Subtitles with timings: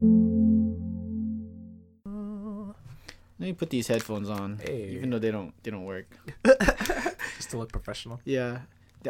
[0.00, 0.08] Let
[3.38, 4.90] me put these headphones on, Hey.
[4.90, 6.06] even though they don't they don't work.
[7.36, 8.20] Just to look professional.
[8.24, 8.60] Yeah,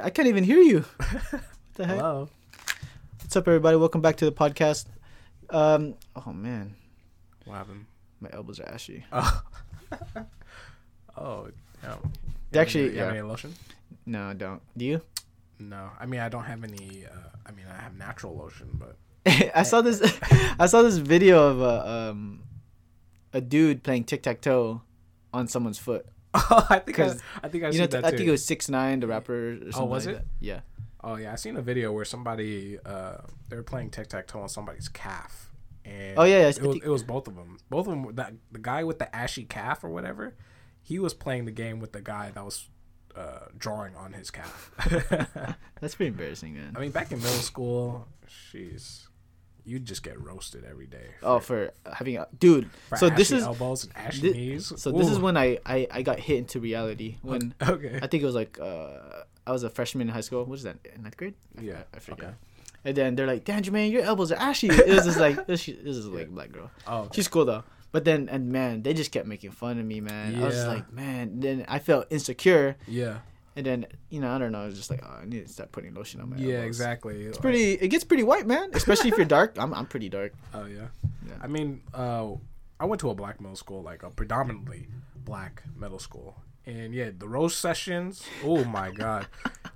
[0.00, 0.80] I can't even hear you.
[0.98, 1.42] what
[1.74, 1.96] the heck?
[1.96, 2.28] Hello.
[3.20, 3.76] What's up, everybody?
[3.76, 4.86] Welcome back to the podcast.
[5.50, 5.94] Um,
[6.27, 6.75] oh man,
[7.45, 7.87] What happened?
[8.21, 9.05] my elbows are ashy.
[9.12, 9.43] Oh.
[11.16, 11.48] oh.
[11.82, 11.96] Yeah.
[12.61, 13.19] Actually- you have yeah.
[13.21, 13.55] any lotion?
[14.07, 14.61] No, I don't.
[14.77, 15.01] Do you?
[15.59, 15.91] No.
[15.98, 17.05] I mean, I don't have any.
[17.07, 18.96] Uh, I mean, I have natural lotion, but
[19.54, 20.00] I saw this.
[20.59, 22.42] I saw this video of a um,
[23.33, 24.83] a dude playing tic tac toe
[25.33, 26.06] on someone's foot.
[26.34, 28.16] oh, I think I, I think I you know, that I too.
[28.19, 29.52] think it was six nine, the rapper.
[29.52, 30.19] Or something was like it?
[30.19, 30.27] that.
[30.41, 30.60] Yeah.
[31.02, 34.41] Oh yeah, I seen a video where somebody uh they were playing tic tac toe
[34.41, 35.50] on somebody's calf.
[35.84, 37.59] And Oh, yeah, yeah, it was, it was both of them.
[37.69, 38.14] Both of them.
[38.14, 40.34] That the guy with the ashy calf or whatever,
[40.83, 42.69] he was playing the game with the guy that was
[43.14, 44.70] uh, drawing on his calf.
[45.80, 46.72] That's pretty embarrassing, man.
[46.75, 49.09] I mean, back in middle school, jeez,
[49.64, 51.06] you'd just get roasted every day.
[51.23, 52.70] oh, for having a dude.
[52.88, 54.72] for so this is elbows and ashy thi- knees.
[54.77, 57.98] so this is when I, I I got hit into reality when Okay.
[58.02, 60.44] I think it was like uh I was a freshman in high school.
[60.44, 60.77] What is that?
[61.02, 61.34] Ninth grade?
[61.58, 62.24] I Yeah, forgot- I forget.
[62.28, 62.34] okay.
[62.86, 65.64] And then they're like, "Damn, Jermaine, your elbows are ashy." It was just like this.
[65.64, 66.70] This is like black girl.
[66.86, 67.17] Oh, okay.
[67.17, 67.64] She's cool though.
[67.92, 70.34] But then and man, they just kept making fun of me, man.
[70.36, 70.42] Yeah.
[70.42, 71.41] I was like, man.
[71.41, 73.19] Then I felt insecure, yeah.
[73.56, 74.62] And then you know I don't know.
[74.62, 76.66] I was just like, oh, I need to start putting lotion on my Yeah, elbows.
[76.66, 77.24] exactly.
[77.24, 77.72] It's pretty.
[77.74, 78.70] It gets pretty white, man.
[78.72, 79.56] Especially if you're dark.
[79.58, 80.33] I'm I'm pretty dark.
[80.55, 80.88] Oh yeah.
[81.27, 81.34] Yeah.
[81.41, 82.33] I mean, uh,
[82.80, 87.11] I went to a black middle school, like a predominantly black middle school, and yeah,
[87.16, 88.22] the roast sessions.
[88.44, 89.27] Oh my god,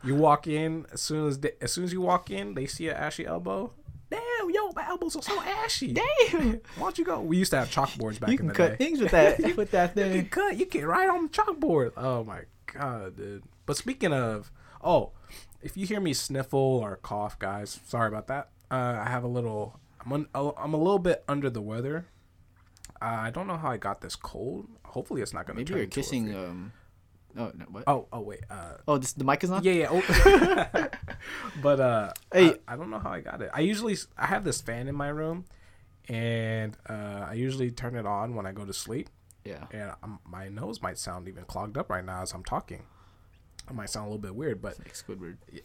[0.04, 2.88] you walk in as soon as they, as soon as you walk in, they see
[2.88, 3.72] an ashy elbow.
[4.10, 5.92] Damn, yo, my elbows are so ashy.
[5.92, 6.52] Damn.
[6.76, 7.20] Why don't you go?
[7.20, 8.76] We used to have chalkboards back You in can the cut day.
[8.84, 10.56] things with that with that thing You can cut.
[10.56, 11.92] You can write on the chalkboard.
[11.96, 12.40] Oh my
[12.72, 13.42] god, dude.
[13.68, 14.50] But speaking of,
[14.82, 15.12] oh,
[15.62, 18.48] if you hear me sniffle or cough, guys, sorry about that.
[18.70, 19.78] Uh, I have a little.
[20.04, 22.06] I'm un, I'm a little bit under the weather.
[23.00, 24.66] Uh, I don't know how I got this cold.
[24.86, 25.58] Hopefully, it's not gonna.
[25.58, 26.34] Maybe turn you're kissing.
[26.34, 26.72] Um.
[27.36, 27.66] Oh no!
[27.66, 27.84] What?
[27.86, 28.40] Oh, oh wait.
[28.50, 29.62] Uh, Oh, this the mic is on.
[29.62, 29.88] yeah, yeah.
[29.90, 30.88] Oh.
[31.62, 32.54] but uh, Hey.
[32.66, 33.50] I, I don't know how I got it.
[33.52, 35.44] I usually I have this fan in my room,
[36.08, 39.10] and uh, I usually turn it on when I go to sleep
[39.44, 39.66] Yeah.
[39.70, 42.84] and um, my nose might sound even clogged up right now as I'm talking.
[43.68, 45.36] It might sound a little bit weird, but Like Squidward.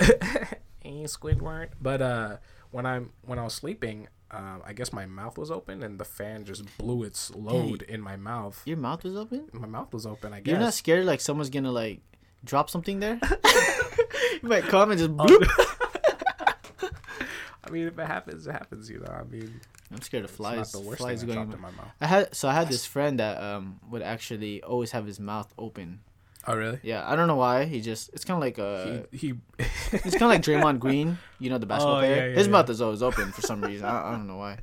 [0.84, 1.70] eh, Squidward.
[1.82, 2.38] But uh,
[2.72, 6.06] when I'm when I was sleeping, um, I guess my mouth was open and the
[6.06, 8.62] fan just blew its load in my mouth.
[8.66, 9.48] Your mouth was open.
[9.54, 10.34] My mouth was open.
[10.34, 10.52] I guess.
[10.52, 12.02] You're not scared like someone's gonna like
[12.44, 13.20] drop something there?
[14.42, 16.90] you might come and just Oh, bloop.
[17.66, 18.90] I mean, if it happens, it happens.
[18.90, 19.12] You know.
[19.14, 20.74] I mean, I'm scared of it's flies.
[20.74, 21.36] not the worst flies going.
[21.36, 21.92] dropped in in my- my mouth.
[22.02, 25.54] I had so I had this friend that um would actually always have his mouth
[25.58, 26.02] open.
[26.46, 26.80] Oh, really?
[26.84, 27.66] Yeah, I don't know why.
[27.66, 29.34] He just it's kind of like uh he, he
[29.94, 32.16] it's kind of like Draymond Green, you know the basketball Oh, player.
[32.16, 32.52] yeah, yeah, his yeah.
[32.52, 33.86] mouth is always open for some reason.
[33.86, 34.58] I, I don't know why.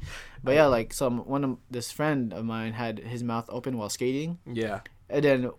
[0.44, 3.88] But yeah, like some one of this friend of mine had his mouth open while
[3.88, 4.80] skating, yeah.
[5.08, 5.50] and then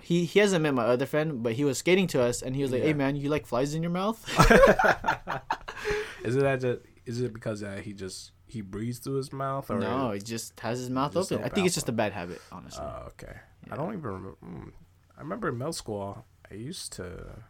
[0.00, 2.62] he he hasn't met my other friend, but he was skating to us, and he
[2.62, 2.88] was like, Yeah.
[2.88, 4.18] "Hey man, you like flies in your mouth?"
[6.24, 6.80] Is it that just?
[7.04, 10.58] Is it because uh, he just he breathes through his mouth or no, he just
[10.60, 11.42] has his mouth open.
[11.44, 12.84] I think it's just a bad habit, honestly.
[12.84, 13.34] Oh, okay.
[13.70, 14.36] I don't even remember.
[14.44, 14.72] Mm,
[15.16, 17.42] I remember in middle school, I used to.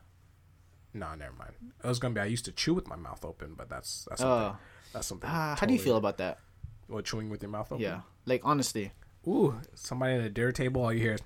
[0.95, 1.53] No, never mind.
[1.83, 4.21] It was gonna be I used to chew with my mouth open, but that's that's
[4.21, 4.55] something.
[4.55, 4.57] Oh.
[4.93, 5.29] that's something.
[5.31, 6.39] Ah, how do you feel about that?
[6.87, 7.83] What chewing with your mouth open?
[7.83, 8.93] Yeah, like honestly,
[9.27, 11.21] Ooh, somebody at a dinner table, all you hear is.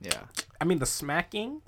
[0.00, 0.22] yeah.
[0.60, 1.62] I mean, the smacking,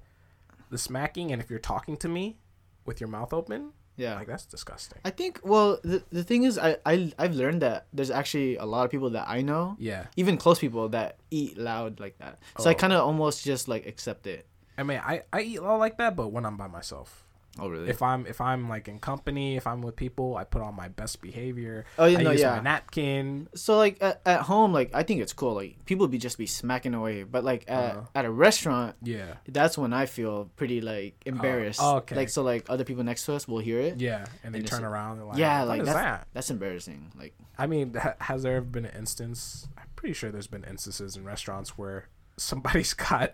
[0.70, 2.38] the smacking, and if you're talking to me
[2.84, 4.14] with your mouth open, Yeah.
[4.14, 4.98] like that's disgusting.
[5.04, 8.64] I think well the, the thing is I, I I've learned that there's actually a
[8.64, 10.06] lot of people that I know, Yeah.
[10.16, 12.38] even close people that eat loud like that.
[12.58, 12.76] So I Oh.
[12.76, 14.46] kind of almost just like accept it.
[14.78, 17.24] I mean, I I eat loud like that, but when I'm by myself.
[17.58, 17.88] Oh really?
[17.88, 20.88] If I'm if I'm like in company, if I'm with people, I put on my
[20.88, 21.84] best behavior.
[21.98, 22.56] Oh, yeah, I no, use yeah.
[22.56, 23.48] my napkin.
[23.54, 26.46] so like at, at home like I think it's cool like people be just be
[26.46, 28.00] smacking away, but like at, Uh-huh.
[28.14, 29.34] at a restaurant Yeah.
[29.48, 31.80] that's when I feel pretty like embarrassed.
[31.82, 32.14] oh, okay.
[32.16, 34.00] Like so like other people next to us will hear it.
[34.00, 36.28] Yeah, and they And it's turn around and like, yeah, what like is that's, that?
[36.34, 37.12] that's embarrassing.
[37.18, 39.66] Like I mean, has there ever been an instance?
[39.78, 43.32] I'm pretty sure there's been instances in restaurants where somebody's got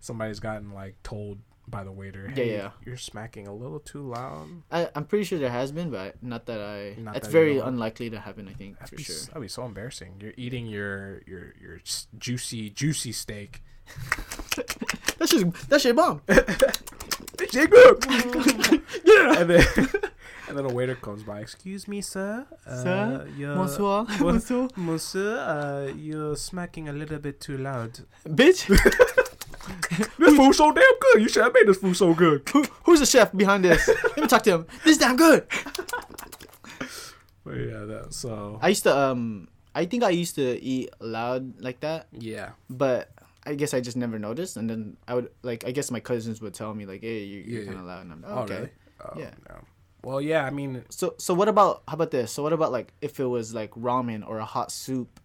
[0.00, 1.38] somebody's gotten like told
[1.68, 2.70] by the waiter, Yeah, "Hey, yeah.
[2.84, 6.46] you're smacking a little too loud." I I'm pretty sure there has been, but not
[6.46, 6.94] that I.
[7.00, 8.48] Not it's that very unlikely to happen.
[8.48, 9.16] I think That'd for be, sure.
[9.28, 10.14] that'd be so embarrassing.
[10.20, 11.80] You're eating your your your
[12.18, 13.62] juicy juicy steak.
[15.18, 16.22] That's just that's your bomb.
[19.04, 19.40] Yeah.
[19.40, 19.66] And then
[20.48, 21.40] and then a waiter comes by.
[21.40, 22.46] Excuse me, sir.
[22.66, 23.22] Sir?
[23.26, 24.06] Uh, you're, Bonsoir.
[24.18, 24.68] Bonsoir.
[24.76, 28.00] Monsieur, uh, you're smacking a little bit too loud.
[28.26, 28.68] Bitch.
[30.18, 31.22] This food's so damn good.
[31.22, 32.48] You should have made this food so good.
[32.52, 33.86] Who, who's the chef behind this?
[33.88, 34.66] Let me talk to him.
[34.84, 35.46] This is damn good.
[37.44, 41.60] But yeah, that so I used to um I think I used to eat loud
[41.60, 42.50] like that, yeah.
[42.70, 43.10] but
[43.44, 44.56] I guess I just never noticed.
[44.56, 47.40] And then I would like I guess my cousins would tell me like, "Hey, you,
[47.44, 48.54] you're Yeah, kind of loud." And I'm like, Oh, okay.
[48.56, 48.70] really?
[49.04, 49.30] Oh, Yeah.
[49.48, 49.56] No.
[50.04, 50.44] Well, yeah.
[50.44, 52.30] I mean, So so what about how about this?
[52.32, 55.18] So what about like if it was like ramen or a hot soup?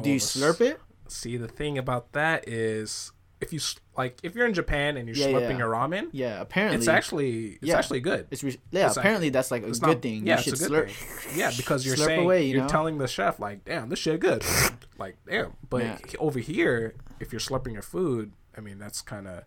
[0.00, 0.80] Do Oh, you slurp it?
[1.06, 3.12] see the thing about that is
[3.42, 3.60] if you
[3.96, 5.58] like if you're in Japan and you're Yeah, slurping yeah.
[5.58, 7.78] your ramen, Yeah, apparently it's actually it's Yeah.
[7.78, 8.26] actually good.
[8.30, 8.86] it's re- yeah.
[8.86, 10.26] it's like- apparently that's like a good not- thing.
[10.26, 10.90] Yeah, you should it's a slurp.
[10.90, 11.38] thing.
[11.38, 12.68] Yeah, because you're Slurp saying away, you you're know?
[12.68, 14.44] telling the chef like, "Damn, this shit good."
[14.98, 15.52] like, damn.
[15.68, 19.44] But over here, if you're slurping your food, I mean, that's kind of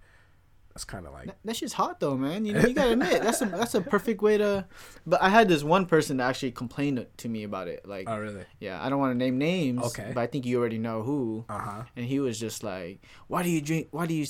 [0.75, 2.45] that's kind of like That, that shit's hot though, man.
[2.45, 4.65] You know, you gotta admit that's a that's a perfect way to.
[5.07, 7.87] But I had this one person that actually complained to me about it.
[7.87, 8.43] Like, oh really?
[8.59, 9.81] yeah, I don't want to name names.
[9.85, 10.11] Okay.
[10.13, 11.45] But I think you already know who.
[11.47, 11.83] Uh huh.
[11.95, 13.87] And he was just like, "Why do you drink?
[13.91, 14.25] Why do you?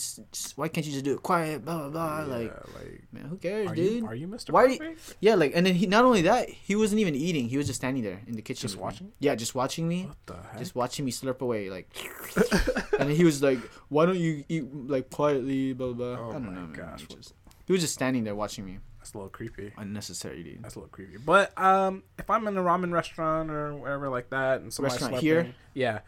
[0.55, 1.65] Why can't you just do it quiet?
[1.65, 4.03] Blah blah blah." Like, like man, who cares, are dude?
[4.03, 4.51] you are you Mr.
[4.51, 7.49] Why you- Yeah, like, and then he not only that, he wasn't even eating.
[7.49, 8.83] He was just standing there in the kitchen, Just with me.
[8.83, 9.11] watching?
[9.19, 10.59] Yeah, just watching me, What the heck?
[10.59, 11.89] just watching me slurp away, like.
[12.99, 13.57] and he was like,
[13.89, 16.15] "Why don't you eat like quietly?" Blah blah.
[16.15, 16.34] blah.
[16.34, 16.73] Oh I don't my know, man.
[16.73, 17.33] gosh, He just-
[17.65, 18.77] he was just standing there watching me.
[18.99, 19.71] That's a little creepy.
[19.77, 20.63] Unnecessary, dude.
[20.63, 21.17] That's a little creepy.
[21.17, 25.15] But um, if I'm in a ramen restaurant or wherever like that, and somebody's Restaurant
[25.15, 25.55] slurping, here?
[25.73, 25.99] yeah,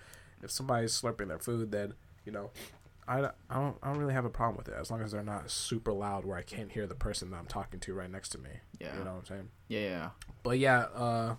[0.43, 1.93] if somebody's slurping their food, then
[2.25, 2.49] you know,
[3.07, 5.11] I, don't- I don't I don't really have a problem with it as long as
[5.11, 8.09] they're not super loud where I can't hear the person that I'm talking to right
[8.11, 8.49] next to me.
[8.79, 8.97] Yeah.
[8.97, 9.49] you know what I'm saying.
[9.67, 10.09] Yeah, yeah.
[10.43, 11.35] But yeah, uh,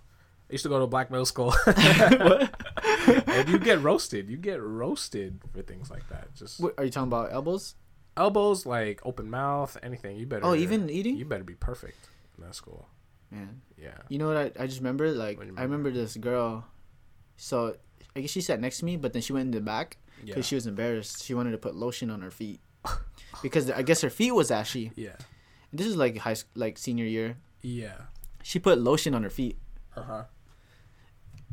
[0.49, 2.55] I used to go to black middle school, what?
[3.29, 4.29] and you get roasted.
[4.29, 6.35] You get roasted for things like that.
[6.35, 6.75] Just what?
[6.79, 7.75] Are you talking about elbows?
[8.19, 10.17] Elbows, like open mouth, anything.
[10.19, 10.45] You better.
[10.45, 11.17] Oh, even eating?
[11.17, 12.89] You better be perfect in that school.
[13.31, 13.99] Man, Yeah.
[14.09, 14.37] you know what?
[14.37, 16.65] I, I just remember like you I remember this girl.
[17.37, 17.77] So
[18.17, 20.35] I guess she sat next to me, but then she went in the back Yeah.
[20.35, 21.25] because she was embarrassed.
[21.25, 22.61] She wanted to put lotion on her feet
[23.43, 24.93] because I guess her feet was ashy.
[24.97, 25.17] yeah.
[25.71, 27.37] And This is like high like senior year.
[27.63, 28.09] Yeah.
[28.43, 29.59] She put lotion on her feet,
[29.95, 30.25] Uh huh.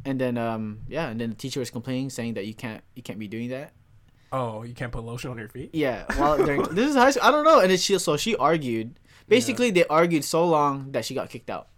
[0.05, 3.03] and then um yeah, and then the teacher was complaining, saying that you can't you
[3.03, 3.73] can't be doing that.
[4.37, 5.69] Oh, you can't put lotion on your feet?
[5.73, 7.23] Yeah, well, during, this is high school.
[7.27, 8.99] I don't know, and then she so she argued.
[9.27, 11.69] Basically, they argued so long that she got kicked out.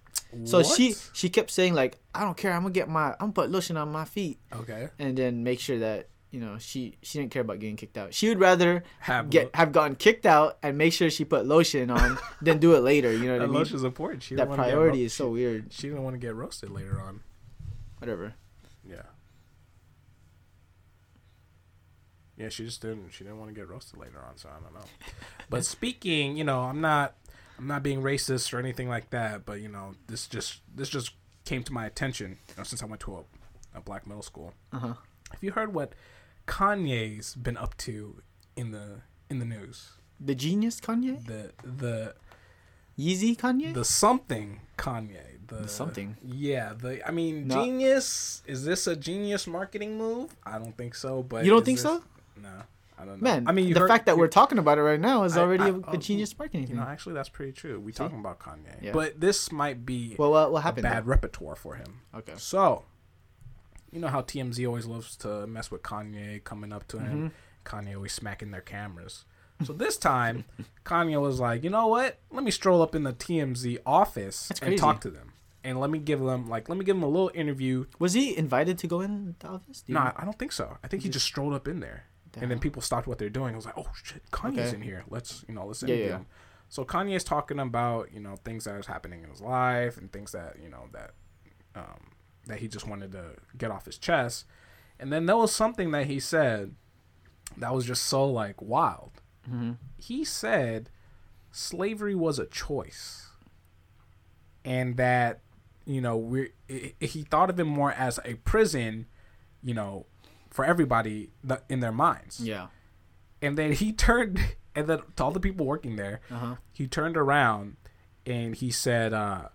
[0.43, 1.09] So she What?
[1.13, 2.51] she kept saying like, I don't care.
[2.53, 4.89] I'm gonna get my I'm gonna put lotion on my feet, Okay.
[4.99, 8.13] and then make sure that you know she she didn't care about getting kicked out.
[8.13, 11.89] She would rather Have get have gotten kicked out and make sure she put lotion
[11.89, 13.11] on than do it later.
[13.13, 13.53] You know what I that mean?
[13.59, 14.23] lotion's important.
[14.23, 15.67] She That didn't wanna get priority ro- is so weird.
[15.71, 17.21] She, she didn't want to get roasted later on.
[17.99, 18.33] Whatever.
[18.87, 19.03] Yeah.
[22.37, 23.09] Yeah, she just didn't.
[23.11, 24.85] She didn't want to get roasted later on, so I don't know.
[25.49, 27.15] But speaking, you know, I'm not,
[27.57, 29.45] I'm not being racist or anything like that.
[29.45, 31.11] But you know, this just, this just
[31.45, 34.53] came to my attention you know, since I went to a, a black middle school.
[34.73, 34.93] Uh huh.
[35.31, 35.93] Have you heard what
[36.47, 38.21] Kanye's been up to
[38.55, 39.91] in the in the news?
[40.19, 42.15] The genius Kanye, The the
[42.99, 43.73] Yeezy Kanye.
[43.73, 45.23] the something Kanye.
[45.47, 46.17] The, The something?
[46.23, 46.73] Yeah.
[46.73, 47.63] The I mean, No.
[47.63, 48.41] genius.
[48.47, 50.35] Is this a genius marketing move?
[50.45, 51.23] I don't think so.
[51.23, 52.03] But You don't think this- so?
[52.41, 52.49] No,
[52.97, 53.23] I don't know.
[53.29, 55.41] Man, I mean, the heard- fact that we're talking about it right now is I-
[55.41, 56.75] already I- a oh, a genius marketing You thing.
[56.77, 57.79] know, actually, that's pretty true.
[57.79, 58.91] We talking about Kanye, Yeah.
[58.91, 60.83] but this might be well, what, what a happened?
[60.83, 62.01] bad repertoire for him.
[62.15, 62.33] Okay.
[62.37, 62.83] So,
[63.91, 67.31] you know how TMZ always loves to mess with Kanye coming up to him.
[67.31, 67.87] Mm-hmm.
[67.87, 69.25] Kanye always smacking their cameras.
[69.63, 70.45] So this time,
[70.85, 72.19] Kanye was like, you know what?
[72.31, 75.33] Let me stroll up in the TMZ office and talk to them,
[75.63, 77.85] and let me give them like, let me give them a little interview.
[77.97, 79.83] Was he invited to go in the office?
[79.87, 80.11] No, know?
[80.15, 80.77] I don't think so.
[80.83, 82.05] I think he just strolled up in there,
[82.35, 83.53] and then people stopped what they're doing.
[83.53, 84.75] It was like, oh shit, Kanye's Okay.
[84.75, 85.03] in here.
[85.09, 86.11] Let's you know, let's interview yeah.
[86.17, 86.25] him.
[86.69, 90.31] So Kanye's talking about you know things that is happening in his life and things
[90.33, 91.11] that you know that
[91.75, 92.11] um,
[92.47, 94.45] that he just wanted to get off his chest.
[94.99, 96.73] And then there was something that he said
[97.55, 99.21] that was just so like wild.
[99.49, 99.77] Mhm.
[99.97, 100.89] He said
[101.51, 103.29] slavery was a choice,
[104.65, 105.41] and that
[105.85, 106.51] you know we
[106.99, 109.05] he thought of it more as a prison,
[109.63, 110.05] you know,
[110.57, 112.39] for everybody that, in their minds.
[112.41, 112.67] Yeah.
[113.43, 114.39] And then he turned,
[114.75, 116.55] and then to all the people working there, Uh huh.
[116.73, 117.77] he turned around
[118.25, 119.49] and he said, uh,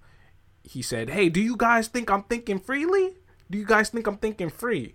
[0.62, 3.16] he said, "Hey, do you guys think I'm thinking freely?
[3.50, 4.94] Do you guys think I'm thinking free?"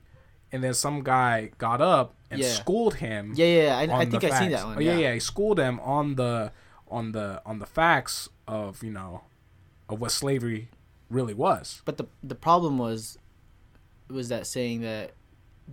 [0.54, 2.48] And then some guy got up and Yeah.
[2.54, 3.34] schooled him.
[3.36, 3.64] Yeah, yeah.
[3.84, 3.94] yeah.
[3.94, 4.78] I, I think the I seen that one.
[4.78, 5.14] Oh, yeah, yeah.
[5.14, 6.54] He schooled him on the
[6.88, 9.26] on the on the facts of you know
[9.90, 10.70] of what slavery
[11.10, 11.82] really was.
[11.84, 13.18] But the the problem was
[14.10, 15.12] was that saying that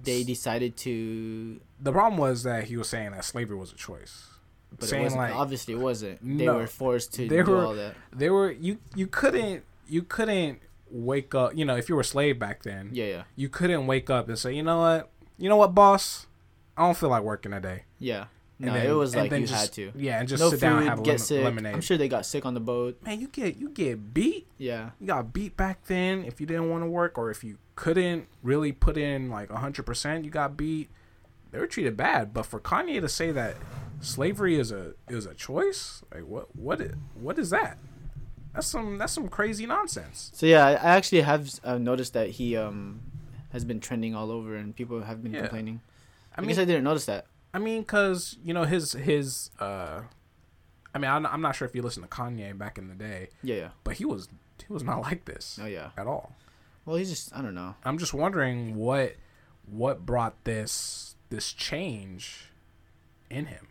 [0.02, 4.26] they decided to, The problem was that he was saying that slavery was a choice.
[4.70, 5.20] but it saying wasn't.
[5.22, 6.20] like obviously, it wasn't.
[6.38, 6.56] They No.
[6.56, 7.94] were forced to They do were- all that.
[8.12, 10.60] they were you you couldn't you couldn't
[10.90, 13.86] wake up you know if you were a slave back then Yeah, yeah, you couldn't
[13.86, 16.26] wake up and say you know what you know what boss
[16.76, 18.26] i don't feel like working today yeah.
[18.58, 19.92] No, then- it was like you just- had to.
[20.00, 21.44] Yeah, and just no sit food, down and have get lemon, sick.
[21.44, 21.74] lemonade.
[21.74, 23.02] I'm sure they got sick on the boat.
[23.02, 24.46] Man, you get you get beat.
[24.58, 24.90] Yeah.
[25.00, 28.28] You got beat back then if you didn't want to work or if you couldn't
[28.42, 30.88] really put in like 100%, you got beat.
[31.50, 33.56] They were treated bad, but for Kanye to say that
[34.00, 36.80] slavery is a is a choice, like what what
[37.14, 37.78] what is that?
[38.52, 40.30] That's some that's some crazy nonsense.
[40.34, 43.00] So yeah, I I actually have uh, noticed that he um
[43.50, 45.40] has been trending all over, and people have been Yeah.
[45.40, 45.80] complaining.
[46.36, 47.26] I I, mean guess I didn't notice that.
[47.54, 50.02] I mean cuz you know his his uh
[50.94, 53.28] I mean I'm, I'm not sure if you listened to Kanye back in the day,
[53.42, 53.68] Yeah, yeah.
[53.84, 54.28] but he was
[54.66, 55.90] he was not like this Oh yeah.
[55.96, 56.32] at all.
[56.84, 57.76] Well, he's just I don't know.
[57.84, 59.14] I'm just wondering what
[59.66, 62.50] what brought this this change
[63.30, 63.68] in him.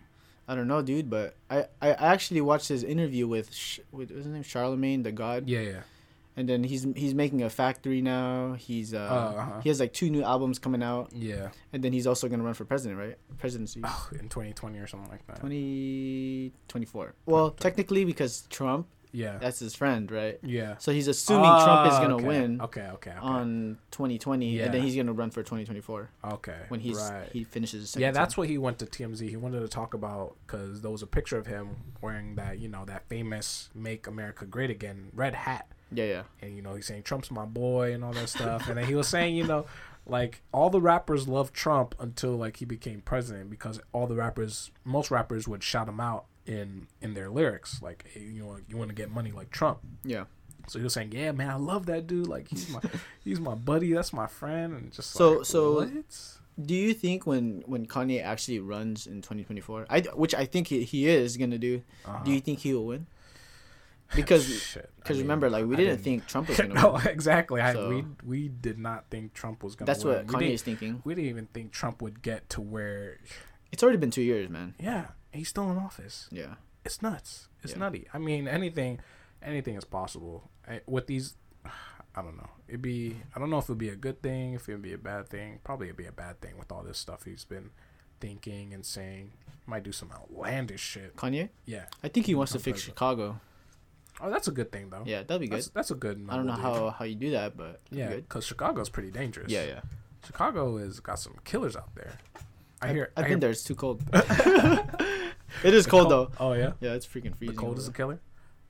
[0.47, 1.09] I don't know, dude.
[1.09, 5.11] But I I I actually watched his interview with Sh- with his name Charlamagne tha
[5.11, 5.81] God, Yeah, yeah.
[6.35, 8.53] And then he's he's making a factory now.
[8.53, 9.61] He's uh Oh, uh-huh.
[9.61, 11.49] he has like two new albums coming out, Yeah.
[11.71, 13.17] and then he's also gonna run for president, right?
[13.37, 13.81] Presidency.
[13.83, 15.39] Oh, in 2020 or something like that.
[15.41, 17.13] 2024.
[17.25, 19.37] Well, technically because Trump, Yeah.
[19.37, 20.39] that's his friend, right?
[20.41, 20.77] Yeah.
[20.79, 22.25] So he's assuming Trump is gonna okay.
[22.25, 23.19] win Okay, okay, okay.
[23.19, 26.57] on 2020, and then he's gonna run for 2024 okay.
[26.69, 27.29] when he's right.
[27.31, 29.29] he finishes his second yeah, that's what he went to TMZ.
[29.29, 32.67] He wanted to talk about because there was a picture of him wearing that, you
[32.67, 36.23] know, that famous "Make America Great Again" red hat, Yeah, yeah.
[36.41, 38.67] and you know he's saying Trump's my boy and all that stuff.
[38.69, 39.65] and then he was saying, you know,
[40.05, 44.71] like all the rappers loved Trump until like he became president because all the rappers,
[44.83, 48.75] most rappers would shout him out in in their lyrics, like hey, you know you
[48.77, 49.79] want to get money like Trump.
[50.03, 50.25] Yeah.
[50.67, 52.27] So he was saying, "Yeah, man, I love that dude.
[52.27, 52.79] Like he's my
[53.23, 53.91] he's my buddy.
[53.93, 55.89] That's my friend." And just So- like, so- what?
[56.63, 60.83] Do you think when when Kanye actually runs in 2024, I which I think he,
[60.83, 62.23] he is gonna do, Uh-huh.
[62.23, 63.07] do you think he will win?
[64.15, 67.07] Because because mean, remember, like we I didn't, think Trump was gonna no, win.
[67.07, 67.61] exactly.
[67.61, 69.87] I, we we did not think Trump was gonna.
[69.87, 70.25] That's win.
[70.27, 71.01] what we Kanye's didn't, thinking.
[71.03, 73.17] we didn't even think Trump would get to where.
[73.71, 74.75] It's already been two years, man.
[74.79, 76.27] Yeah, he's still in office.
[76.31, 76.55] Yeah.
[76.85, 77.47] It's nuts.
[77.63, 77.79] It's Yeah.
[77.79, 78.07] nutty.
[78.13, 78.99] I mean, anything,
[79.41, 81.35] anything is possible I, with these.
[82.15, 82.49] I don't know.
[82.67, 83.17] It'd be.
[83.35, 84.53] I don't know if it'd be a good thing.
[84.53, 85.59] If it'd be a bad thing.
[85.63, 87.71] Probably it'd be a bad thing with all this stuff he's been
[88.19, 89.31] thinking and saying.
[89.65, 91.15] Might do some outlandish shit.
[91.15, 91.85] Kanye, Yeah.
[92.03, 92.81] I think he wants to fix.
[92.81, 93.39] Chicago.
[94.25, 95.03] Oh, that's a good thing though.
[95.05, 95.57] Yeah, that'd be good.
[95.57, 96.25] That's, that's a good.
[96.29, 99.51] I don't know how how you do that, but Yeah, because Chicago's pretty dangerous.
[99.51, 99.81] Yeah, yeah.
[100.25, 102.13] Chicago has got some killers out there.
[102.81, 103.11] I hear.
[103.17, 103.49] I've I been hear there.
[103.51, 104.01] It's too cold.
[105.63, 106.31] it is cold though.
[106.39, 107.55] Oh yeah, Yeah, it's freaking freezing.
[107.55, 108.19] the cold is a killer.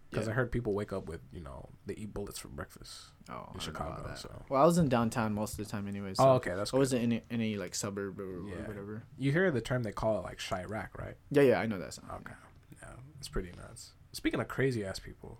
[0.10, 0.33] Because Yeah.
[0.33, 3.01] I heard people wake up with you know they eat bullets for breakfast.
[3.29, 4.29] Oh, in Chicago, so.
[4.50, 6.17] Well, I was in downtown most of the time, anyways.
[6.19, 8.67] oh okay, that's I wasn't in any, like suburb or, Yeah.
[8.67, 9.03] whatever.
[9.17, 11.15] You hear the term they call it like Chiraq, right?
[11.31, 11.98] Yeah, yeah, I know that.
[12.15, 12.33] Okay,
[12.81, 13.93] yeah, it's pretty nuts.
[14.13, 15.39] Speaking of crazy ass people,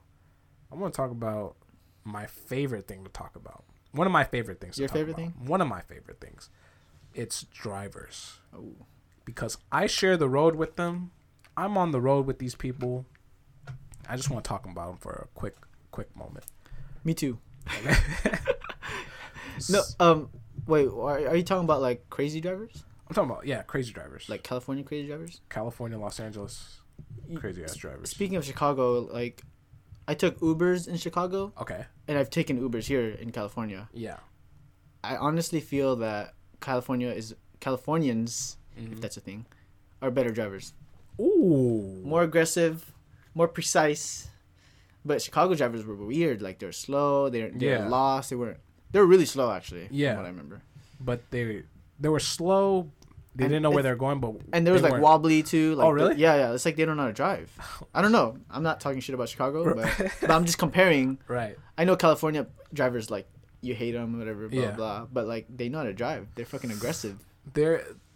[0.72, 1.56] I want to talk about
[2.04, 3.64] my favorite thing to talk about.
[3.92, 4.78] One of my favorite things.
[4.78, 5.34] Your favorite about.
[5.38, 5.46] thing?
[5.46, 6.50] One of my favorite things.
[7.14, 8.40] It's drivers.
[8.54, 8.74] Oh,
[9.24, 11.12] because I share the road with them.
[11.56, 13.06] I'm on the road with these people.
[14.10, 15.56] I just want to talk about them for a quick,
[15.92, 16.46] quick moment.
[17.06, 17.38] me too.
[19.70, 20.30] No, um,
[20.68, 24.28] wait, are, are you talking about like crazy drivers, I'm talking about yeah, crazy drivers,
[24.28, 25.42] like California crazy drivers?
[25.50, 26.80] California, Los Angeles,
[27.36, 28.10] crazy ass drivers.
[28.10, 29.42] Speaking of Chicago, like,
[30.08, 33.90] I took Ubers in Chicago, Okay, and I've taken Ubers here in California.
[33.94, 34.18] yeah,
[35.04, 39.00] I honestly feel that California is Californians, if mm-hmm.
[39.00, 39.46] that's a thing,
[40.02, 40.74] are better drivers.
[41.20, 42.92] ooh, More aggressive,
[43.36, 44.30] more precise.
[45.06, 46.42] But Chicago drivers were weird.
[46.42, 47.28] Like they're slow.
[47.30, 47.88] They're they're Yeah.
[47.90, 48.30] lost.
[48.30, 48.60] They weren't.
[48.92, 49.88] They were really slow actually.
[49.88, 50.16] from Yeah.
[50.16, 50.62] what I remember.
[51.00, 51.64] but they
[52.00, 52.90] they were slow.
[53.36, 55.74] They And didn't know where they're going, but And there was like weren't- wobbly too.
[55.76, 56.14] Like Oh, really?
[56.14, 56.54] the- yeah, yeah.
[56.54, 57.52] It's like they don't know how to drive.
[57.94, 58.38] I don't know.
[58.52, 61.18] I'm not talking shit about Chicago, but, but I'm just comparing.
[61.28, 61.58] right.
[61.78, 63.28] I know California drivers like
[63.62, 64.72] you hate them, whatever, blah Yeah.
[64.72, 65.06] blah.
[65.12, 66.28] But like they know how to drive.
[66.36, 67.18] They're fucking aggressive.
[67.54, 67.84] They're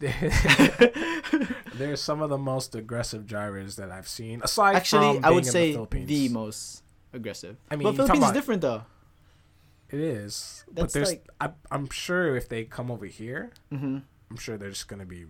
[1.74, 4.42] they're some of the most aggressive drivers that I've seen.
[4.44, 6.84] Aside Actually, from I would in say the, the most
[7.14, 7.58] aggressive.
[7.72, 8.84] I mean, but Philippines is different though.
[9.90, 10.66] It is.
[10.68, 14.58] but That's there's like- I, I'm sure if they come over here, hmm I'm sure
[14.58, 15.26] they're just gonna be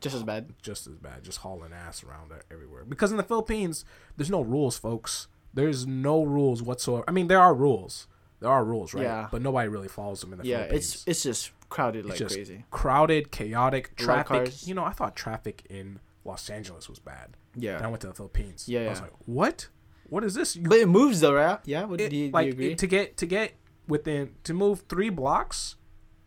[0.00, 0.54] Just as bad.
[0.62, 2.84] just as bad, just hauling ass around everywhere.
[2.84, 3.84] Because in the Philippines,
[4.16, 5.28] there's no rules, folks.
[5.54, 7.04] There's no rules whatsoever.
[7.08, 8.06] I mean, there are rules.
[8.40, 9.02] There are rules, right?
[9.02, 9.28] Yeah.
[9.32, 10.94] But nobody really follows them in the Yeah, Philippines.
[10.94, 12.64] it's it's just crowded It's like just crazy.
[12.70, 14.66] crowded, chaotic, A lot of traffic.
[14.68, 17.36] You know, I thought traffic in Los Angeles was bad.
[17.56, 17.76] Yeah.
[17.78, 18.68] Then I went to the Philippines.
[18.68, 19.68] Yeah, I was like, what?
[20.08, 20.54] What is this?
[20.54, 21.58] You but it moves though, right?
[21.64, 22.72] Yeah, would it- do, you, like do you agree?
[22.72, 23.54] it- to get to get
[23.88, 25.74] within to move three blocks,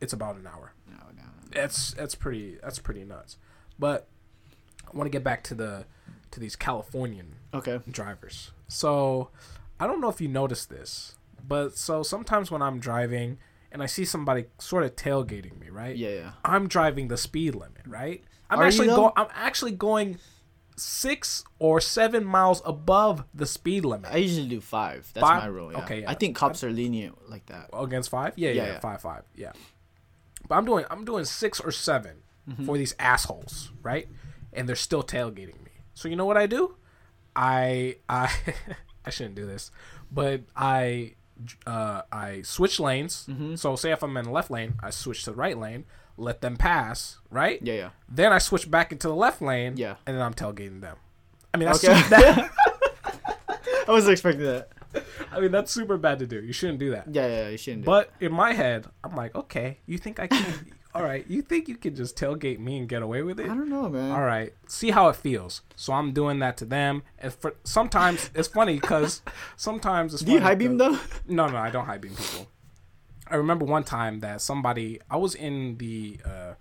[0.02, 0.74] it's about an hour.
[1.54, 3.38] That's that's pretty that's pretty nuts.
[3.80, 4.08] But
[4.92, 5.86] I want to get back to the
[6.32, 7.80] to these Californian Okay.
[7.90, 8.52] drivers.
[8.68, 9.30] So
[9.80, 11.16] I don't know if you noticed this,
[11.48, 13.38] but so sometimes when I'm driving
[13.72, 15.96] and I see somebody sort of tailgating me, right?
[15.96, 16.32] Yeah, yeah.
[16.46, 18.24] I'm driving the speed limit, right?
[18.50, 19.12] I'm Are actually going.
[19.16, 20.18] I'm actually going
[20.78, 25.10] six or seven miles above the speed limit I usually do five.
[25.14, 25.42] That's Five?
[25.44, 25.72] my rule.
[25.72, 25.80] Yeah.
[25.80, 26.10] Okay, yeah.
[26.10, 27.70] I think cops are lenient like that.
[27.74, 28.34] against five.
[28.36, 28.80] Yeah, Yeah, yeah, yeah.
[28.80, 29.24] five, five.
[29.36, 29.52] Yeah.
[30.48, 30.86] But I'm doing.
[30.90, 32.18] I'm doing six or 7
[32.50, 32.66] Mm-hmm.
[32.66, 34.08] for these assholes, right?
[34.52, 35.72] And they're still tailgating me.
[35.94, 36.76] So you know what I do?
[37.36, 38.34] I I
[39.06, 39.70] I shouldn't do this,
[40.12, 41.14] but I
[41.68, 43.28] uh, I switch lanes.
[43.30, 43.56] Mm-hmm.
[43.56, 45.86] So say if I'm in the left lane, I switch to the right lane,
[46.18, 47.60] let them pass, right?
[47.62, 47.90] Yeah, yeah.
[48.10, 49.78] Then I switch back into the left lane.
[49.78, 49.96] Yeah.
[50.08, 50.98] And then I'm tailgating them.
[51.54, 51.94] I mean that's Okay.
[52.10, 52.52] that,
[53.88, 54.70] I wasn't expecting that.
[55.32, 56.42] I mean that's super bad to do.
[56.42, 57.06] You shouldn't do that.
[57.12, 57.50] Yeah, yeah.
[57.50, 57.84] You shouldn't.
[57.84, 60.72] do But in my head, I'm like, okay, you think I can?
[60.94, 63.46] all right, you think you can just tailgate me and get away with it.
[63.46, 64.12] I don't know, man.
[64.12, 65.62] All right, see how it feels.
[65.76, 69.22] So I'm doing that to them, and for sometimes it's funny because
[69.56, 71.00] sometimes it's Do you high beam though?
[71.28, 72.48] No, no, I don't high beam people.
[73.28, 76.54] I remember one time that somebody I was in the, uh,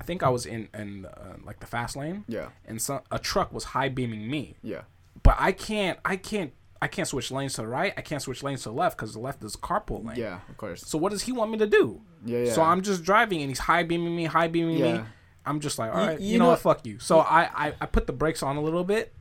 [0.00, 3.18] I think I was in in uh, like the fast lane, Yeah, and some a
[3.18, 4.82] truck was high beaming me, yeah.
[5.22, 7.92] but I can't, I can't, I can't switch lanes to the right.
[7.96, 10.16] I can't switch lanes to the left because the left is carpool lane.
[10.18, 10.82] Yeah, of course.
[10.86, 12.00] So what does he want me to do?
[12.24, 12.52] Yeah, yeah.
[12.52, 15.00] So I'm just driving and he's high beaming me, high beaming me.
[15.44, 16.58] I'm just like, all right, You- you, you know, know- what?
[16.60, 16.98] Fuck you.
[16.98, 19.14] So I, I I put the brakes on a little bit,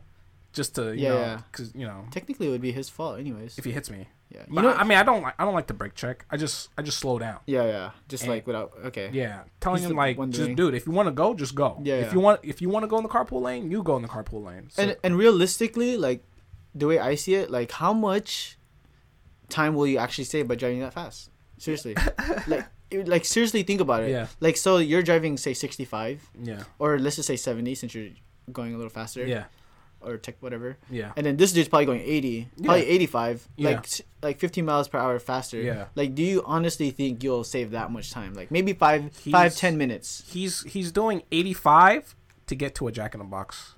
[0.53, 1.41] just to you Yeah, know, yeah.
[1.51, 3.57] because you know Technically, it would be his fault, anyways.
[3.57, 4.07] if he hits me.
[4.31, 4.73] yeah, You you know.
[4.73, 6.25] I mean, I don't like I don't like the brake check.
[6.31, 7.39] I just I just slow down.
[7.45, 7.91] yeah, yeah.
[8.09, 8.73] Just And- like without.
[8.85, 9.09] Okay.
[9.13, 11.79] Yeah, telling He's him like, one just dude, if you want to go, just go.
[11.83, 12.13] Yeah, If yeah.
[12.13, 14.07] you want if you want to go in the carpool lane, you go in the
[14.09, 14.69] carpool lane.
[14.71, 16.23] So, And and realistically, like
[16.75, 18.57] the way I see it, like how much
[19.49, 21.29] time will you actually save by driving that fast?
[21.57, 21.95] Seriously,
[22.47, 22.65] like
[23.05, 24.11] like seriously think about it.
[24.11, 24.27] Yeah.
[24.39, 28.09] Like so, you're driving say 65, yeah, or let's just say 70, since you're
[28.51, 29.25] going a little faster.
[29.25, 29.45] yeah,
[30.01, 30.77] Or tech whatever.
[30.89, 33.69] yeah, And then this dude's probably going 80, probably 85, Yeah.
[33.69, 33.87] like
[34.21, 35.59] like 15 miles per hour faster.
[35.61, 35.85] Yeah.
[35.95, 38.33] Like, do you honestly think you'll save that much time?
[38.33, 40.23] Like maybe five, five, He's- ten minutes.
[40.27, 42.15] He's he's doing 85
[42.47, 43.74] to get to a Jack in the Box.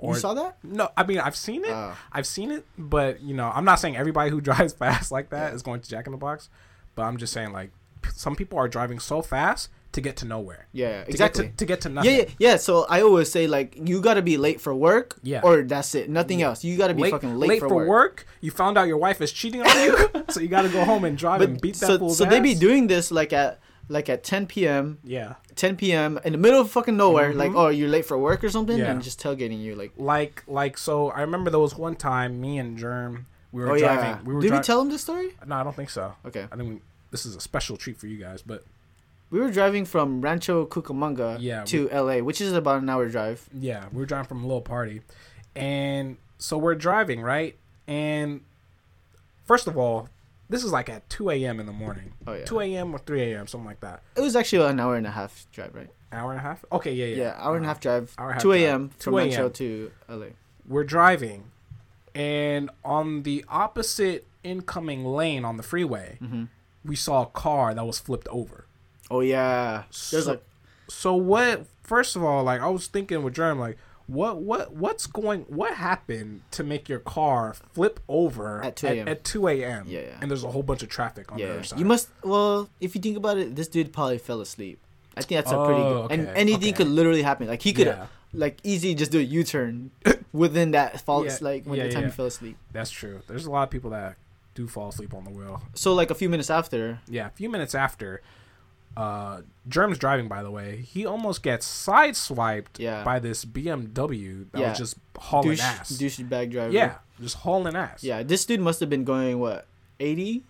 [0.00, 0.58] Or- you saw that?
[0.62, 1.70] No, I mean I've seen it.
[1.70, 1.96] Oh.
[2.12, 5.54] I've seen it, but you know, I'm not saying everybody who drives fast like that
[5.54, 6.48] is going to Jack in the Box,
[6.94, 7.70] but I'm just saying like
[8.02, 10.68] p- some people are driving so fast to get to nowhere.
[10.72, 11.44] Yeah, yeah, To exactly.
[11.46, 12.10] Get to, to get to nothing.
[12.12, 12.56] Yeah, yeah, yeah.
[12.56, 15.40] So I always say like you gotta be late for work, Yeah.
[15.42, 16.62] or that's it, nothing else.
[16.62, 18.24] You gotta be Late, fucking late, late for, work.
[18.40, 21.04] You found out your wife is cheating on you, so you got to go home
[21.04, 23.58] and drive and beat that so, fool's so they be doing this like at
[23.90, 24.98] like at 10 p.m.
[25.04, 26.18] Yeah, 10 p.m.
[26.24, 27.34] in the middle of fucking nowhere.
[27.34, 27.56] Like, Mhm.
[27.58, 28.90] oh, you're late for work or something, Yeah.
[28.92, 29.74] and just tailgating you.
[29.74, 31.10] Like, like like so.
[31.10, 34.04] I remember there was one time me and Germ we were oh driving.
[34.04, 34.22] yeah.
[34.24, 35.34] We were Did dri- we tell him this story?
[35.46, 36.14] No, I don't think so.
[36.24, 36.46] Okay.
[36.52, 38.62] I think this is a special treat for you guys, but
[39.32, 43.48] We were driving from Rancho Cucamonga Yeah, to LA, which is about an hour drive.
[43.52, 45.02] Yeah, we were driving from a little party,
[45.54, 47.56] and so we're driving right.
[47.86, 48.40] And
[49.44, 50.08] first of all,
[50.50, 51.58] this is like at two a.m.
[51.60, 52.44] in the morning, Oh yeah.
[52.44, 52.92] two a.m.
[52.94, 53.46] or three a.m.
[53.46, 54.02] something like that.
[54.16, 55.88] It was actually an hour and a half drive, right?
[56.12, 56.64] Hour and a half.
[56.72, 58.12] Okay, yeah, yeah, Yeah, hour and a half drive.
[58.18, 58.88] Hour half 2 a.m.
[58.98, 59.50] from 2 a.m..
[59.52, 60.26] to LA.
[60.68, 61.44] We're driving,
[62.14, 66.44] and on the opposite incoming lane on the freeway, Mm-hmm.
[66.84, 68.66] we saw a car that was flipped over.
[69.10, 69.84] Oh yeah.
[70.10, 70.44] There's So- like
[70.88, 71.66] So what?
[71.82, 73.76] First of all, like I was thinking with Germ, like
[74.10, 75.42] what what what's going?
[75.42, 79.08] What happened to make your car flip over At 2 a.m.?
[79.08, 79.84] at two a.m.
[79.88, 80.06] Yeah, yeah.
[80.20, 81.50] and there's a whole bunch of traffic on the yeah.
[81.50, 81.78] other side.
[81.78, 82.08] You must.
[82.24, 84.78] Well, if you think about it, this dude probably fell asleep.
[85.16, 86.12] I think that's a pretty Oh, good.
[86.12, 86.84] And oh, anything okay.
[86.84, 87.46] could literally happen.
[87.48, 88.06] Like he could, Yeah.
[88.32, 89.90] like easy just do a U-turn
[90.32, 92.56] within that false Yeah, like when the time you fell asleep.
[92.72, 93.20] That's true.
[93.26, 94.16] There's a lot of people that
[94.54, 95.62] do fall asleep on the wheel.
[95.74, 98.22] So like a few minutes after, Yeah, a few minutes after,
[98.96, 100.28] uh, Germ's driving.
[100.28, 103.04] By the way, he almost gets sideswiped Yeah.
[103.04, 104.68] by this BMW that Yeah.
[104.70, 105.92] was just hauling douche, ass.
[105.92, 106.72] douchebag driver.
[106.72, 108.02] yeah, just hauling ass.
[108.02, 109.66] Yeah, this dude must have been going what
[110.00, 110.42] 80?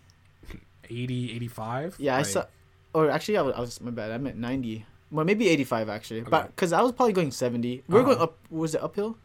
[0.90, 1.96] 80, 85.
[1.98, 2.44] Yeah, I saw.
[2.92, 4.10] Or actually, I was, I was my bad.
[4.10, 4.84] I meant 90.
[5.12, 6.20] Well, maybe 85 actually.
[6.22, 7.82] But because I was probably going 70.
[7.88, 8.24] We are going Uh-huh.
[8.24, 8.38] up.
[8.50, 9.16] Was it uphill?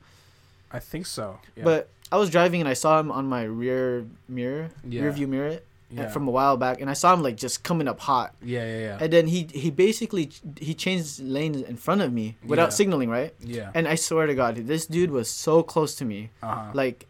[0.71, 1.39] I think so.
[1.56, 1.63] Yeah.
[1.63, 5.01] But I was driving and I saw him on my rear mirror, Yeah.
[5.04, 6.08] rear view mirror, yeah.
[6.10, 8.34] from a while back, and I saw him like just coming up hot.
[8.43, 8.98] yeah, yeah, yeah.
[9.02, 12.80] And then he he basically he changed lanes in front of me without Yeah.
[12.80, 13.34] signaling, right?
[13.39, 13.71] yeah.
[13.74, 16.30] And I swear to God, this dude was so close to me.
[16.41, 16.71] Uh-huh.
[16.74, 17.08] Like,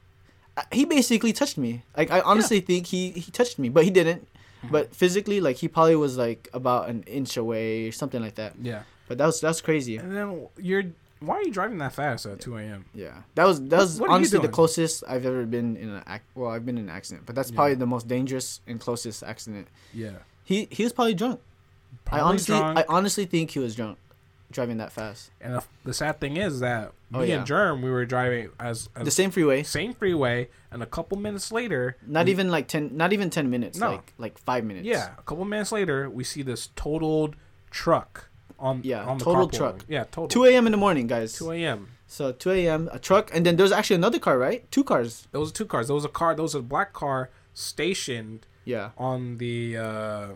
[0.58, 1.84] uh, he basically touched me.
[1.98, 4.28] Like, I honestly think he he touched me, but he didn't.
[4.64, 4.72] Mm-hmm.
[4.72, 8.54] But physically, like, he probably was like about an inch away or something like that.
[8.62, 8.84] yeah.
[9.08, 9.98] But that was that's crazy.
[9.98, 10.86] And then you're
[11.20, 12.86] why are you driving that fast at 2 a.m.?
[12.94, 16.04] Yeah, that was that was What you honestly the closest I've ever been in an
[16.08, 17.56] ac- well, I've been in an accident, but that's Yeah.
[17.56, 19.68] probably the most dangerous and closest accident.
[19.94, 20.12] Yeah.
[20.44, 21.40] He he was probably drunk.
[22.12, 22.78] I honestly drunk.
[22.80, 23.98] I honestly think he was drunk.
[24.52, 25.32] driving that fast.
[25.42, 27.38] And the, the sad thing is that Oh, me yeah.
[27.38, 29.64] and Germ, we were driving as, as The same freeway.
[29.64, 32.96] same freeway, and a couple minutes later, Not we- even like ten.
[32.96, 33.78] Not even ten minutes.
[33.80, 33.92] No.
[33.92, 34.86] Like like five minutes.
[34.86, 37.36] yeah, a couple minutes later, we see this totaled
[37.72, 39.74] truck on Yeah, on the carpool truck.
[39.80, 39.84] lane.
[39.88, 40.28] Yeah, total.
[40.28, 40.66] Two a.m.
[40.66, 41.34] in the morning, guys.
[41.38, 41.90] Two a.m.
[42.08, 42.90] So two a.m.
[42.92, 44.70] a truck, and then there's actually another car, right?
[44.72, 45.28] Two cars.
[45.32, 45.88] There was two cars.
[45.88, 46.36] There was a car.
[46.36, 48.90] There was a black car stationed Yeah.
[48.98, 50.28] on the uh,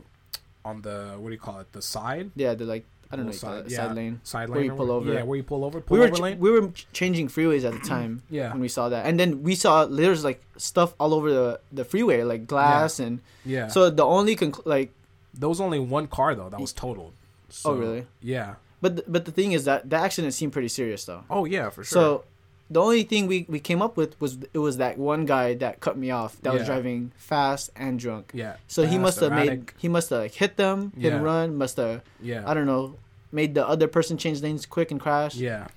[0.66, 1.72] on the what do you call it?
[1.72, 2.32] The side.
[2.36, 2.54] Yeah.
[2.56, 4.20] They're like I don't know side, side- side lane.
[4.24, 5.12] Side Where you pull over.
[5.14, 5.82] Yeah, where you pull over.
[5.82, 6.40] Pull We were over ch- lane.
[6.40, 8.52] we were changing freeways at the time Yeah.
[8.52, 11.86] when we saw that, and then we saw there's like stuff all over the the
[11.86, 13.68] freeway, like glass and Yeah.
[13.68, 14.92] so the only conc- like
[15.34, 17.14] there was only one car though that was totaled.
[17.50, 18.06] Oh, so, Oh, really?
[18.22, 18.56] Yeah.
[18.82, 21.24] but th- but the thing is that the accident seemed pretty serious though.
[21.30, 21.96] Oh yeah, for sure.
[22.02, 22.24] So
[22.72, 25.80] the only thing we, we came up with was it was that one guy that
[25.80, 28.32] cut me off that was driving fast and drunk.
[28.34, 28.56] yeah.
[28.68, 31.78] So he must have made he must have like hit them, hit and run, must
[31.78, 32.44] have Yeah.
[32.50, 32.96] I don't know,
[33.32, 35.36] made the other person change lanes quick and crash.
[35.36, 35.68] Yeah.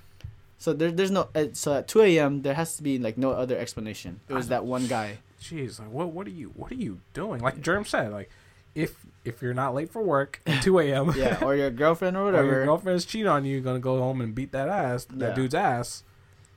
[0.59, 2.41] So there there's no so at two a.m.
[2.43, 4.21] there has to be like no other explanation.
[4.29, 5.17] It was that one guy.
[5.41, 7.41] Jeez, like what what are you what are you doing?
[7.41, 8.29] Like Germ said, like
[8.75, 12.25] if if you're not late for work at two AM Yeah, or your girlfriend or
[12.25, 12.47] whatever.
[12.47, 15.29] or your girlfriend's cheating on you, you're gonna go home and beat that ass, that
[15.29, 15.35] Yeah.
[15.35, 16.03] dude's ass,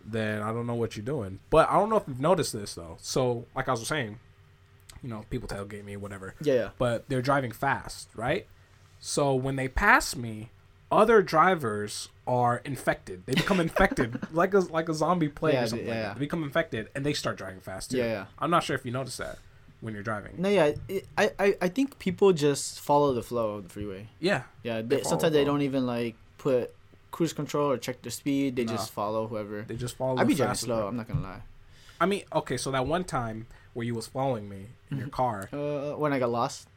[0.05, 1.39] then I don't know what you're doing.
[1.51, 2.97] But I don't know if you've noticed this though.
[3.01, 4.19] So like I was saying,
[5.03, 6.35] you know, people tailgate me, whatever.
[6.41, 6.69] yeah, yeah.
[6.79, 8.47] But they're driving fast, right?
[8.99, 10.51] So when they pass me,
[10.91, 13.25] other drivers are infected.
[13.27, 15.87] They become infected, like a like a zombie plague Yeah, or something.
[15.87, 16.15] yeah, like yeah.
[16.15, 17.99] They become infected and they start driving fast too.
[17.99, 18.25] Yeah, yeah.
[18.39, 19.39] I'm not sure if you noticed that
[19.81, 20.35] when you're driving.
[20.39, 20.73] No, yeah.
[20.89, 24.09] It, I, I I think people just follow the flow of the freeway.
[24.21, 26.73] Yeah, Yeah, They they, sometimes they don't even like put
[27.11, 28.57] cruise control or check their speed.
[28.57, 28.73] They Nah.
[28.73, 29.63] just follow whoever.
[29.63, 30.19] they just follow.
[30.19, 30.87] I'd be driving slow.
[30.89, 31.43] I'm not gonna lie.
[32.01, 35.49] I mean, okay, so that one time where you was following me in your car
[35.53, 36.69] Uh, when I got lost,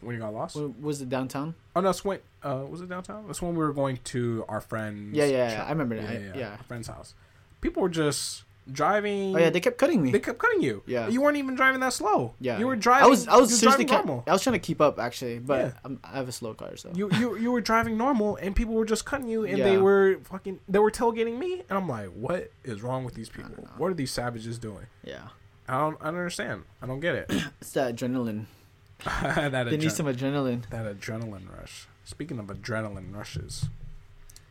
[0.00, 0.54] when you got lost.
[0.54, 1.54] w- was it downtown?
[1.74, 3.26] Oh no, it's when uh was it downtown?
[3.26, 5.16] That's when we were going to our friend's.
[5.16, 5.66] Yeah, yeah, yeah, shop.
[5.66, 6.36] I remember that.
[6.36, 6.50] Yeah.
[6.52, 7.14] our friend's house.
[7.60, 9.34] People were just driving.
[9.34, 10.10] Oh yeah, they kept cutting me.
[10.10, 10.82] They kept cutting you.
[10.86, 11.08] Yeah.
[11.08, 12.34] You weren't even driving that slow.
[12.40, 13.04] yeah, You were driving.
[13.04, 14.24] I was I was seriously ca- normal.
[14.26, 15.72] I was trying to keep up actually, but Yeah.
[15.84, 18.74] I'm, I have a slow car, so You, you you were driving normal and people
[18.74, 22.08] were just cutting you and they were fucking they were tailgating me and I'm like,
[22.08, 23.68] what is wrong with these people?
[23.76, 24.86] What are these savages doing?
[25.04, 25.28] yeah,
[25.68, 26.64] I don't I don't understand.
[26.82, 27.26] I don't get it.
[27.60, 28.46] it's that adrenaline.
[29.22, 30.68] that, They need some adrenaline.
[30.70, 31.86] that adrenaline rush.
[32.04, 33.66] Speaking of adrenaline rushes,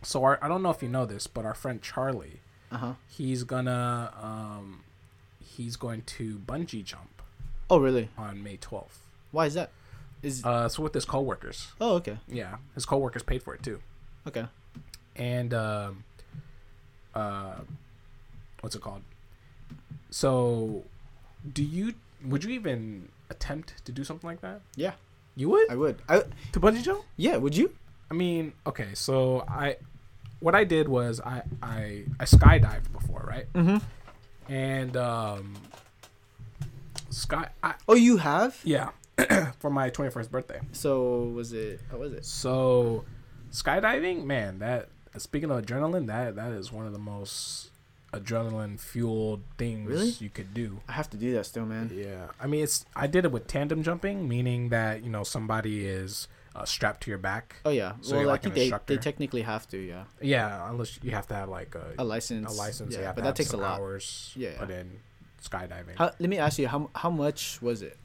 [0.01, 2.39] so our, I don't know if you know this, but our friend Charlie,
[2.71, 2.93] Uh huh.
[3.07, 4.83] he's gonna um,
[5.39, 7.21] he's going to bungee jump
[7.69, 8.09] Oh really?
[8.17, 8.99] on May 12th.
[9.31, 9.71] Why is that?
[10.21, 13.79] Is Uh, so with his coworkers, oh okay yeah, his coworkers paid for it too.
[14.27, 14.45] okay.
[15.15, 16.03] and um,
[17.15, 17.55] uh,
[18.61, 19.01] what's it called?
[20.11, 20.83] So,
[21.53, 21.93] do you
[22.25, 24.61] would you even attempt to do something like that?
[24.75, 24.93] Yeah,
[25.35, 26.01] You would I would.
[26.09, 27.03] I to bungee jump?
[27.15, 27.37] yeah.
[27.37, 27.73] Would you?
[28.11, 29.77] I mean, okay, so I,
[30.39, 33.51] what I did was I I I skydived before, right?
[33.53, 33.77] Mm-hmm.
[34.51, 35.55] And um,
[37.09, 38.59] sky, I, Oh, you have?
[38.63, 38.89] yeah,
[39.59, 40.59] for my twenty first birthday.
[40.71, 41.81] So was it?
[41.91, 42.25] How was it?
[42.25, 43.05] So,
[43.51, 47.69] skydiving, man, that speaking of adrenaline, that that is one of the most
[48.13, 50.09] adrenaline fueled things Really?
[50.19, 50.79] you could do.
[50.87, 51.91] I have to do that still, man.
[51.93, 55.85] Yeah, I mean, it's I did it with tandem jumping, meaning that you know somebody
[55.85, 56.27] is
[56.59, 57.55] uh, strapped to your back.
[57.65, 57.93] Oh yeah.
[58.01, 58.93] So well, I like think they, instructor?
[58.95, 59.77] they technically have to.
[59.77, 60.03] Yeah.
[60.21, 62.51] Yeah, unless you have to have like a, A license.
[62.51, 62.93] a license.
[62.95, 63.79] Yeah, but that takes a lot.
[63.79, 64.33] hours.
[64.35, 64.79] Yeah, yeah.
[64.79, 64.99] in
[65.41, 65.95] skydiving.
[65.97, 67.97] How, let me ask you how how much was it?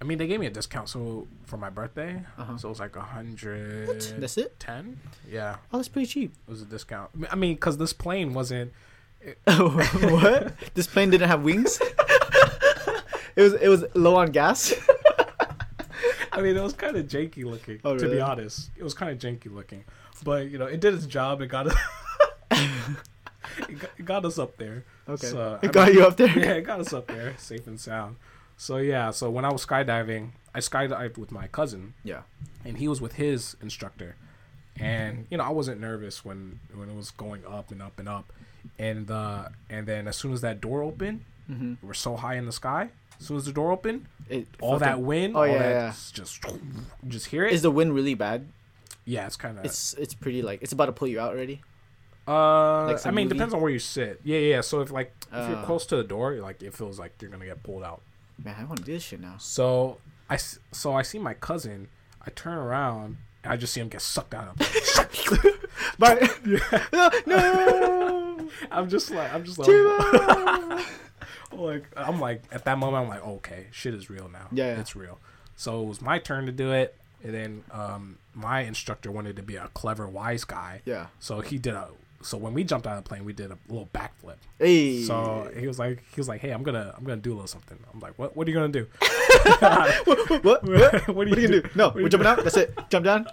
[0.00, 2.58] I mean, they gave me a discount so for my birthday, Uh-huh.
[2.58, 3.86] so it was like a hundred
[4.20, 4.58] That's it.
[4.58, 4.98] ten.
[5.30, 6.34] Yeah, Oh, that's pretty cheap.
[6.46, 7.10] it was a discount.
[7.30, 8.72] I mean, because this plane wasn't.
[9.44, 10.52] what?
[10.74, 11.80] This plane didn't have wings.
[13.36, 14.74] it was it was low on gas.
[16.36, 17.80] I mean, it was kind of janky looking.
[17.84, 19.84] Oh, To be honest, it was kind of janky looking,
[20.24, 21.40] but you know, it did its job.
[21.40, 21.76] It got us.
[22.50, 24.84] it, got, it got us up there.
[25.08, 25.26] Okay.
[25.28, 26.28] So, it I got mean- you up there.
[26.38, 28.16] yeah, it got us up there, safe and sound.
[28.56, 32.22] So yeah, so when I was skydiving, I skydived with my cousin, Yeah.
[32.64, 34.16] and he was with his instructor.
[34.78, 38.08] And you know, I wasn't nervous when when it was going up and up and
[38.08, 38.32] up,
[38.78, 41.74] and uh, and then as soon as that door opened, Mm-hmm.
[41.86, 42.88] we're so high in the sky.
[43.20, 45.70] As soon as the door opened, It, all that fucking- wind, Oh, all yeah, that
[45.70, 45.92] yeah.
[46.12, 46.44] just
[47.08, 47.52] just hear it.
[47.52, 48.46] Is the wind really bad?
[49.04, 49.64] yeah, it's kind of.
[49.64, 51.62] It's it's pretty like it's about to pull you out already.
[52.28, 53.38] Uh, like I some mean, movie?
[53.38, 54.20] depends on where you sit.
[54.24, 54.60] Yeah, yeah.
[54.60, 55.64] So if like if you're Uh.
[55.64, 58.02] close to the door, like it feels like you're gonna get pulled out.
[58.44, 59.36] Man, I want to do this shit now.
[59.38, 59.98] So
[60.28, 61.88] I s- so I see my cousin.
[62.26, 64.56] I turn around and I just see him get sucked out of.
[65.98, 66.20] But
[66.92, 68.48] no, no.
[68.72, 69.68] I'm just like I'm just like!
[71.52, 74.48] Like I'm like at that moment I'm like okay shit is real now.
[74.52, 74.80] Yeah, yeah.
[74.80, 75.18] it's real.
[75.56, 76.94] So it was my turn to do it.
[77.24, 80.82] and then um, my instructor wanted to be a clever, wise guy.
[80.84, 81.06] Yeah.
[81.18, 81.88] So he did a.
[82.22, 84.36] So when we jumped out of the plane, we did a little backflip.
[84.58, 85.02] Hey.
[85.02, 87.46] So he was like, he was like, "Hey, I'm gonna, I'm gonna do a little
[87.46, 88.36] something." I'm like, "What?
[88.36, 88.86] What are you gonna do?"
[89.58, 90.06] what?
[90.06, 90.64] What?
[90.64, 91.68] what, What are you gonna do?
[91.74, 92.42] No, we're you jumping out.
[92.42, 92.74] That's it.
[92.90, 93.26] Jump down.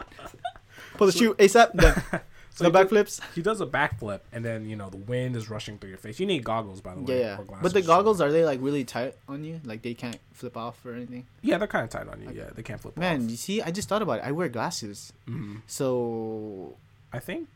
[0.97, 1.73] Pull the shoe ASAP.
[1.75, 2.21] Done.
[2.55, 3.19] So no he, did- backflips.
[3.33, 6.19] he does a backflip, and then you know the wind is rushing through your face.
[6.19, 7.19] You need goggles, by the way.
[7.21, 7.37] yeah.
[7.39, 9.59] or But the goggles are they like really tight on you?
[9.63, 11.25] Like they can't flip off or anything?
[11.41, 12.29] yeah, they're kind of tight on you.
[12.31, 12.93] Yeah, they can't flip.
[12.93, 12.99] Off.
[12.99, 13.31] Man, off.
[13.31, 14.25] you see, I just thought about it.
[14.25, 15.61] I wear glasses, Mhm.
[15.67, 16.75] so
[17.11, 17.47] I think.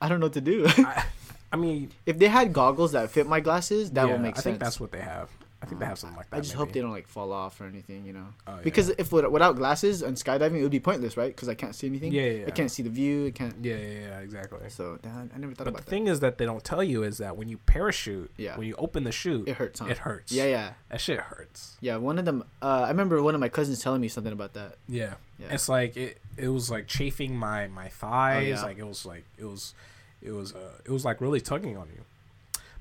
[0.00, 0.64] I don't know what to do.
[0.68, 1.04] I,
[1.52, 4.36] I mean, if they had goggles that fit my glasses, that yeah, would make I
[4.36, 4.44] sense.
[4.44, 5.28] think that's what they have.
[5.62, 6.36] I think they have something like that.
[6.36, 8.24] I just hope they don't like fall off or anything, you know.
[8.46, 8.60] Oh, yeah.
[8.62, 11.34] Because if without glasses and skydiving, it would be pointless, right?
[11.36, 12.12] Because I can't see anything.
[12.12, 13.26] Yeah, yeah, I can't see the view.
[13.26, 13.54] I can't.
[13.62, 14.58] Yeah, yeah, yeah, exactly.
[14.70, 15.74] So damn, I never thought about.
[15.80, 18.56] But the thing is that they don't tell you is that when you parachute, Yeah.
[18.56, 19.48] when you open the chute.
[19.48, 19.80] It hurts.
[19.80, 19.86] Huh?
[19.90, 20.32] it hurts.
[20.32, 21.76] Yeah, yeah, That shit hurts.
[21.82, 21.96] yeah.
[21.96, 22.44] One of them.
[22.62, 24.76] Uh, I remember one of my cousins telling me something about that.
[24.88, 25.14] Yeah.
[25.38, 25.48] Yeah.
[25.50, 28.36] It's like it it was like chafing my my thighs.
[28.36, 28.62] Oh, yeah.
[28.62, 29.74] Like it was like it was
[30.22, 32.00] it was uh it was like really tugging on you.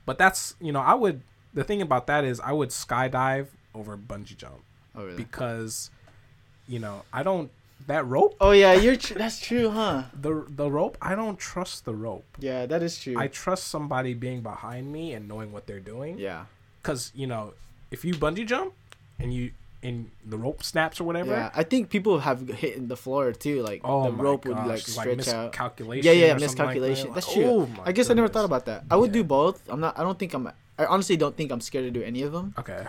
[0.05, 1.21] But that's you know, I would
[1.59, 4.61] the thing about that is I would skydive over bungee jump
[4.95, 5.17] Oh really?
[5.23, 5.89] because
[6.67, 7.49] you know, I don't
[7.87, 8.95] that rope oh yeah, you're.
[8.97, 10.03] Tr- that's true, huh?
[10.25, 12.25] the the rope, I don't trust the rope.
[12.39, 13.15] Yeah, that is true.
[13.17, 16.13] I trust somebody being behind me and knowing what they're doing.
[16.19, 16.45] yeah.
[16.83, 17.53] Cuz you know,
[17.95, 18.73] if you bungee jump
[19.19, 22.85] and you and the rope snaps or whatever, Yeah, I think people have hit in
[22.93, 23.57] the floor too.
[23.69, 25.47] Like Oh the rope gosh, would like stretch out.
[25.51, 26.05] miscalculation.
[26.05, 26.41] Yeah, yeah, something like that.
[26.41, 27.05] miscalculation.
[27.07, 27.49] Like, That's oh true.
[27.79, 28.83] oh I guess I never thought about that.
[28.91, 29.21] I would Yeah.
[29.21, 29.55] do both.
[29.71, 29.97] I'm not.
[29.97, 30.51] I don't think I'm.
[30.79, 32.55] I honestly don't think I'm scared to do any of them.
[32.57, 32.87] Okay,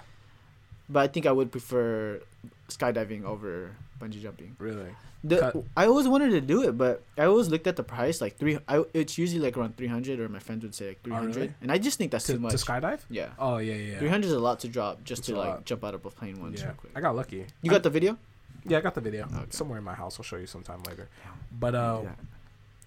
[0.88, 2.20] But I think I would prefer
[2.68, 4.54] skydiving over bungee jumping.
[4.58, 4.94] really.
[5.22, 5.64] The, Cut.
[5.76, 8.56] I always wanted to do it, but I always looked at the price like three.
[8.66, 11.36] I, it's usually like around three hundred, or my friends would say like three hundred,
[11.36, 11.54] Oh, really?
[11.60, 12.52] and I just think that's To, too much.
[12.52, 13.00] to skydive?
[13.10, 13.98] yeah, Oh yeah, yeah.
[13.98, 15.64] three hundred is a lot to drop just It's to like lot.
[15.66, 16.92] jump out of a plane once Yeah, real quick.
[16.96, 17.44] I got lucky.
[17.60, 18.16] You I- got the video?
[18.64, 19.44] Yeah, I got the video Okay.
[19.50, 20.16] somewhere in my house.
[20.18, 21.08] I'll show you sometime later.
[21.52, 22.10] But uh, yeah.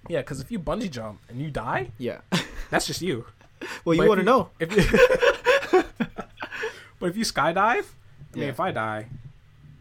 [0.10, 2.22] yeah, because if you bungee jump and you die, yeah.
[2.72, 3.26] that's just you.
[3.86, 4.50] well, you want to know?
[4.60, 4.84] If you,
[7.00, 7.76] but if you skydive, I
[8.36, 8.50] mean, Yeah.
[8.50, 9.08] if I die,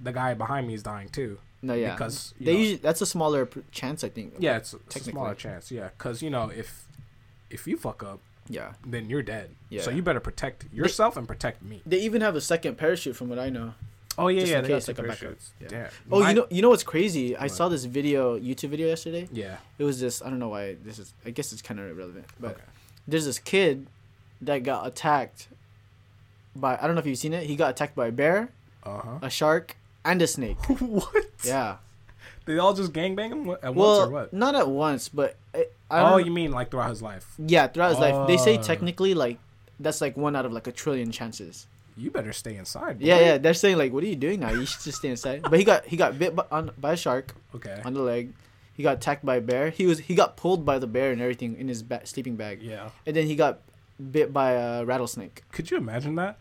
[0.00, 1.38] the guy behind me is dying too.
[1.62, 1.92] No, yeah.
[1.92, 4.34] Because they know- usually, that's a smaller chance, I think.
[4.38, 5.70] Yeah, it's, it's a smaller chance.
[5.70, 6.86] Yeah, because you know if
[7.50, 8.18] if you fuck up,
[8.48, 8.72] Yeah.
[8.84, 9.50] then you're dead.
[9.68, 9.82] Yeah.
[9.82, 11.82] So you better protect yourself and protect me.
[11.86, 13.74] They even have a second parachute, from what I know.
[14.18, 14.60] Oh yeah, yeah.
[14.60, 15.18] They case, got like a backup.
[15.20, 15.52] parachutes.
[15.60, 15.68] Yeah.
[15.68, 15.88] Damn.
[16.10, 17.36] Oh, My- you know, you know what's crazy?
[17.36, 17.50] I What?
[17.52, 19.28] saw this video, YouTube video yesterday.
[19.32, 19.56] Yeah.
[19.78, 20.20] It was this.
[20.20, 21.14] I don't know why this is.
[21.24, 22.62] I guess it's kind of irrelevant, but Okay.
[23.06, 23.86] There's this kid
[24.40, 25.48] that got attacked
[26.54, 26.76] by.
[26.80, 27.44] I don't know if you've seen it.
[27.46, 28.50] He got attacked by a bear,
[28.84, 29.18] Uh huh.
[29.22, 30.58] a shark, and a snake.
[30.80, 31.26] what?
[31.44, 31.76] Yeah.
[32.44, 34.32] They all just gangbang him at once or what?
[34.32, 36.26] not at once, but I, I Oh, don't.
[36.26, 37.34] you mean like throughout his life?
[37.38, 38.62] yeah, throughout his life, they say Oh.
[38.62, 39.38] technically like
[39.78, 41.66] that's like one out of like a trillion chances.
[41.96, 43.00] You better stay inside.
[43.00, 43.38] Yeah, yeah.
[43.38, 44.50] They're saying like, what are you doing now?
[44.50, 45.42] You should just stay inside.
[45.42, 47.80] But he got he got bit by, on, by a shark Okay.
[47.84, 48.32] on the leg.
[48.82, 49.70] He got attacked by a bear.
[49.70, 52.60] He was he got pulled by the bear and everything in his ba- sleeping bag.
[52.60, 52.90] Yeah.
[53.06, 53.60] And then he got
[54.10, 55.44] bit by a rattlesnake.
[55.52, 56.36] Could you imagine that?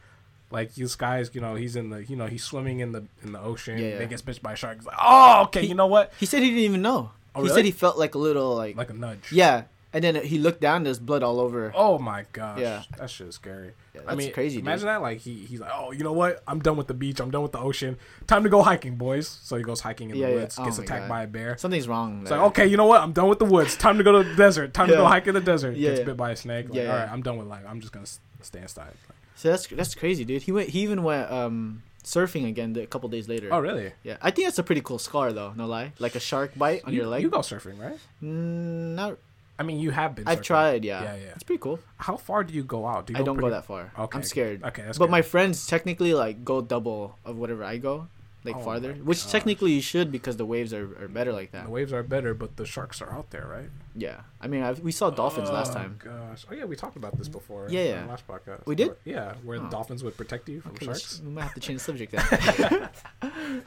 [0.50, 3.34] Like this guy's, you know, he's in the, you know, he's swimming in the in
[3.34, 3.78] the ocean.
[3.78, 3.98] Yeah, Yeah.
[4.00, 4.78] Then gets bit by a shark.
[4.78, 5.62] He's like, oh, okay.
[5.62, 6.12] He- you know what?
[6.20, 7.12] He said he didn't even know.
[7.36, 7.56] Oh, he really?
[7.60, 9.32] said he felt like a little like, Like a nudge.
[9.32, 9.66] yeah.
[9.94, 10.84] And then he looked down.
[10.84, 11.72] There's blood all over.
[11.76, 12.60] Oh my gosh.
[12.60, 12.84] Yeah.
[12.98, 13.74] That shit is scary.
[13.94, 14.66] Yeah, I that's mean, crazy, dude.
[14.66, 15.02] Imagine that.
[15.02, 16.42] Like he, he's like, oh, you know what?
[16.48, 17.20] I'm done with the beach.
[17.20, 17.98] I'm done with the ocean.
[18.26, 19.28] Time to go hiking, boys.
[19.28, 20.40] So he goes hiking in Yeah, the yeah.
[20.40, 20.56] woods.
[20.58, 21.10] Oh Gets attacked God.
[21.10, 21.58] by a bear.
[21.58, 22.22] Something's wrong.
[22.22, 23.02] It's like, okay, you know what?
[23.02, 23.76] I'm done with the woods.
[23.76, 24.74] Time to go to the desert.
[24.74, 25.76] Time to go hike in the desert.
[25.76, 26.06] Yeah, Gets yeah.
[26.06, 26.68] bit by a snake.
[26.70, 27.04] Like, Yeah, all yeah.
[27.04, 27.64] right, I'm done with life.
[27.68, 28.06] I'm just gonna
[28.42, 28.94] stay inside.
[29.36, 30.44] So that's that's crazy, dude.
[30.44, 30.70] He went.
[30.70, 33.50] He even went um surfing again a couple days later.
[33.52, 33.92] Oh, really?
[34.04, 35.52] Yeah, I think that's a pretty cool scar though.
[35.58, 37.24] No lie, like a shark bite on you, your leg.
[37.24, 37.98] You go surfing, right?
[38.24, 39.18] Mm, not.
[39.62, 40.28] I mean, you have been.
[40.28, 40.84] I've tried.
[40.84, 41.04] Yeah.
[41.04, 41.36] Yeah, yeah.
[41.36, 41.80] It's pretty cool.
[41.98, 43.06] How far do you go out?
[43.06, 43.92] Do you I don't go that far.
[44.06, 44.18] Okay.
[44.18, 44.64] I'm scared.
[44.64, 45.12] Okay, that's but good.
[45.12, 48.08] my friends technically like go double of whatever I go,
[48.44, 48.94] like Oh farther.
[48.94, 51.66] Which technically you should because the waves are, are better like that.
[51.66, 53.70] the waves are better, but the sharks are out there, right?
[53.96, 54.22] Yeah.
[54.42, 56.00] I mean, I've, we saw dolphins last Oh, time.
[56.04, 56.46] Gosh.
[56.50, 57.68] Oh yeah, we talked about this before.
[57.70, 58.06] Yeah, in yeah.
[58.10, 58.66] Last podcast.
[58.66, 58.88] We did?
[58.88, 59.70] Where- yeah, where Oh.
[59.70, 61.22] dolphins would protect you from Okay, sharks.
[61.24, 62.90] we might have to change the subject then.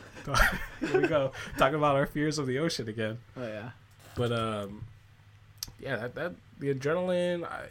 [0.81, 1.33] Here we go.
[1.59, 3.19] Talking about our fears of the ocean again.
[3.37, 3.71] oh yeah.
[4.17, 4.85] But um,
[5.81, 7.67] yeah, that, that the adrenaline, I,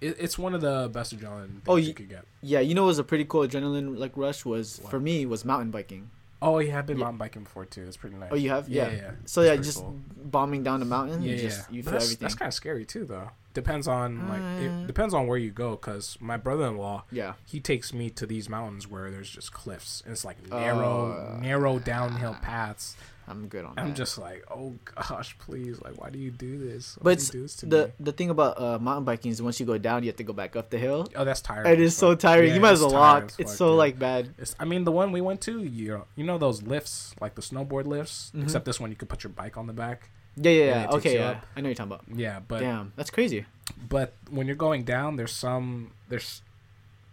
[0.00, 2.24] it, it's one of the best adrenaline things Oh, you you- could get.
[2.42, 4.90] Yeah, you know, what was a pretty cool adrenaline like rush was What?
[4.90, 6.10] for me was mountain biking.
[6.42, 7.04] Oh yeah, I've been Yeah.
[7.04, 7.82] mountain biking before too.
[7.84, 8.28] It's pretty nice.
[8.30, 8.68] Oh, you have?
[8.68, 8.96] Yeah, Yeah.
[8.96, 9.10] yeah.
[9.24, 9.98] So It's yeah, just cool.
[10.24, 11.22] bombing down the mountain.
[11.22, 11.42] Yeah, you yeah.
[11.42, 12.24] just you feel that's, everything.
[12.26, 13.30] That's kind of scary too, though.
[13.54, 14.64] Depends on like Uh.
[14.82, 15.76] it depends on where you go.
[15.78, 17.32] Cause my brother-in-law, yeah.
[17.46, 21.40] he takes me to these mountains where there's just cliffs and it's like narrow, Oh.
[21.40, 22.96] narrow downhill paths.
[23.28, 23.80] I'm good on it.
[23.80, 23.96] I'm that.
[23.96, 26.96] just like, oh gosh, please, like, why do you do this?
[27.00, 27.92] Why But do this the me?
[28.00, 30.32] the thing about uh, mountain biking is once you go down, you have to go
[30.32, 31.08] back up the hill.
[31.16, 31.72] Oh, that's tiring.
[31.72, 32.48] It is so tiring.
[32.48, 33.24] Yeah, you might as well walk.
[33.24, 33.78] It's fuck, so dude.
[33.78, 34.34] like bad.
[34.38, 37.34] It's, I mean, the one we went to, you know, you know those lifts, like
[37.34, 38.30] the snowboard lifts.
[38.34, 38.44] Mhm.
[38.44, 40.10] Except this one, you could put your bike on the back.
[40.36, 40.76] Yeah, yeah, Yeah, yeah.
[40.76, 41.28] it takes Okay, yeah.
[41.30, 41.46] up.
[41.56, 42.04] I know you're talking about.
[42.14, 43.46] Yeah, but Damn, that's crazy.
[43.88, 46.42] but when you're going down, there's some there's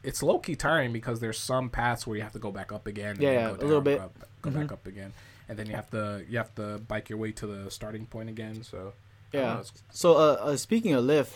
[0.03, 2.85] it's low key tiring because there's some paths where you have to go back up
[2.85, 3.15] again.
[3.19, 3.97] Yeah, yeah, go a little bit.
[3.99, 4.53] Go, up, go Mhm.
[4.55, 5.13] back up again,
[5.53, 8.29] and then you have to you have to bike your way to the starting point
[8.29, 8.63] again.
[8.63, 8.93] So
[9.31, 9.61] Yeah.
[9.61, 11.33] know, So, uh, uh, speaking of lift,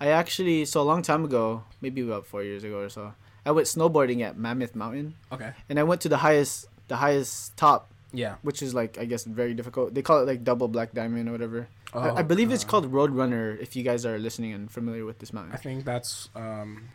[0.00, 3.14] I actually so a long time ago, maybe about four years ago or so,
[3.46, 5.52] I went snowboarding at Mammoth Mountain, okay.
[5.68, 8.36] and I went to the highest, the highest top, Yeah.
[8.42, 9.94] which is like I guess very difficult.
[9.94, 11.66] They call it like double black diamond or whatever.
[11.94, 13.58] Oh, I, I believe it's uh, called Roadrunner.
[13.58, 16.90] If you guys are listening and familiar with this mountain, I think that's um.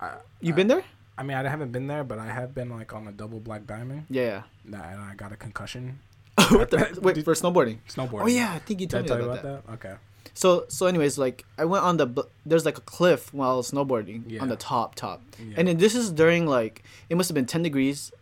[0.00, 0.84] I, you I- been there?
[1.18, 3.66] I mean, I haven't been there, but I have been like on a double black
[3.66, 4.42] diamond, Yeah.
[4.64, 5.98] And I got a concussion.
[6.50, 6.98] what the?
[7.02, 7.78] Wait for snowboarding.
[7.88, 8.22] Snowboarding.
[8.22, 9.66] Oh yeah, I think you Did told me you about, about that.
[9.66, 9.86] that?
[9.88, 9.94] Okay.
[10.34, 12.06] So so anyways, like I went on the
[12.46, 14.42] there's like a cliff while snowboarding Yeah.
[14.42, 15.54] on the top top, Yeah.
[15.58, 18.12] and then this is during like it must have been ten degrees,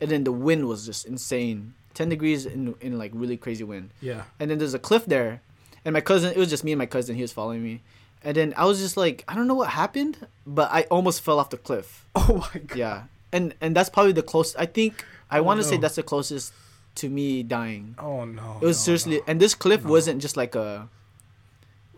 [0.00, 1.74] and then the wind was just insane.
[1.94, 4.24] Ten degrees in in like really crazy wind, yeah.
[4.40, 5.40] and then there's a cliff there,
[5.84, 7.82] and my cousin it was just me and my cousin he was following me,
[8.24, 11.38] and then I was just like I don't know what happened, but I almost fell
[11.38, 12.06] off the cliff.
[12.16, 12.76] Oh my god.
[12.78, 14.56] Yeah, and and that's probably the closest.
[14.58, 16.52] I think I Oh, want to say that's the closest
[16.96, 17.94] to me dying.
[17.98, 18.58] Oh no.
[18.60, 19.22] It was no, seriously, no.
[19.26, 19.90] and this cliff No.
[19.90, 20.88] wasn't just like a.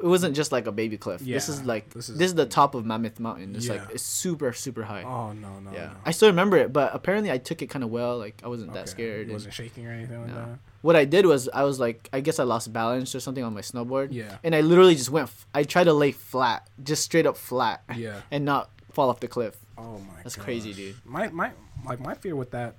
[0.03, 1.21] It wasn't just like a baby cliff.
[1.21, 3.55] this is like this this is, is- the top of Mammoth Mountain.
[3.57, 5.03] It's like it's super super high.
[5.05, 5.73] Oh no no.
[5.73, 5.97] yeah, no.
[6.05, 8.19] I still remember it, but apparently I took it kind of well.
[8.19, 9.31] Like I wasn't that scared.
[9.31, 10.35] It wasn't shaking or anything like No.
[10.35, 10.59] that.
[10.83, 13.55] What I did was I was like I guess I lost balance or something on
[13.55, 14.09] my snowboard.
[14.11, 14.37] Yeah.
[14.45, 15.29] And I literally just went.
[15.29, 18.21] f- I tried to lay flat, just straight up flat, Yeah.
[18.31, 19.57] and not fall off the cliff.
[19.79, 20.15] Oh my.
[20.15, 20.25] God.
[20.25, 20.97] That's crazy, dude.
[21.05, 21.53] My my
[21.87, 22.75] like my fear with that.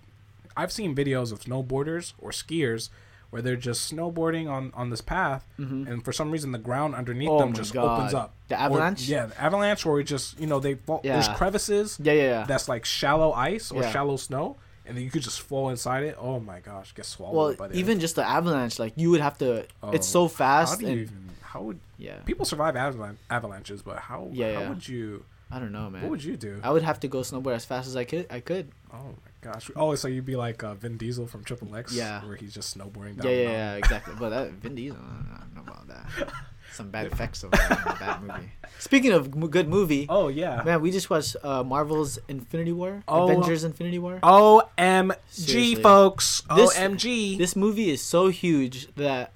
[0.58, 2.90] I've seen videos of snowboarders or skiers
[3.36, 5.90] where they're just snowboarding on on this path, Mhm.
[5.92, 7.98] and for some reason the ground underneath Oh them just God.
[8.00, 8.32] opens up.
[8.48, 9.02] The Or- avalanche?
[9.10, 11.02] yeah, the avalanche, or it just you know they fall.
[11.04, 11.20] Yeah.
[11.20, 12.44] There's crevices Yeah, yeah, yeah.
[12.46, 13.92] that's like shallow ice or Yeah.
[13.92, 16.16] shallow snow, and then you could just fall inside it.
[16.18, 19.20] Oh my gosh, get swallowed well, by the even just the avalanche, like you would
[19.20, 19.66] have to.
[19.92, 20.76] it's Oh, so fast.
[20.76, 21.30] How do you and, even?
[21.42, 23.82] How would yeah, people survive avalan- avalanches?
[23.82, 24.30] But how?
[24.32, 24.70] Yeah, how yeah.
[24.70, 25.26] would you?
[25.52, 26.02] I don't know, man.
[26.02, 26.60] What would you do?
[26.64, 28.26] I would have to go snowboard as fast as I could.
[28.30, 28.72] I could.
[28.92, 29.70] Oh my gosh!
[29.76, 32.26] Oh, so you'd be like uh, Vin Diesel from Triple X, Yeah.
[32.26, 33.28] where he's just snowboarding down.
[33.32, 34.14] yeah, the yeah, exactly.
[34.20, 36.32] But that Vin Diesel, I don't, know about that.
[36.74, 38.52] Some bad effects of that bad movie.
[38.80, 40.62] Speaking of m- good movie, Oh yeah.
[40.66, 43.24] man, we just watched uh, Marvel's Infinity War, Oh.
[43.30, 44.20] Avengers Infinity War.
[44.22, 45.82] OMG, Seriously.
[45.84, 46.42] folks.
[46.54, 47.38] This- OMG.
[47.38, 49.32] This movie is so huge that,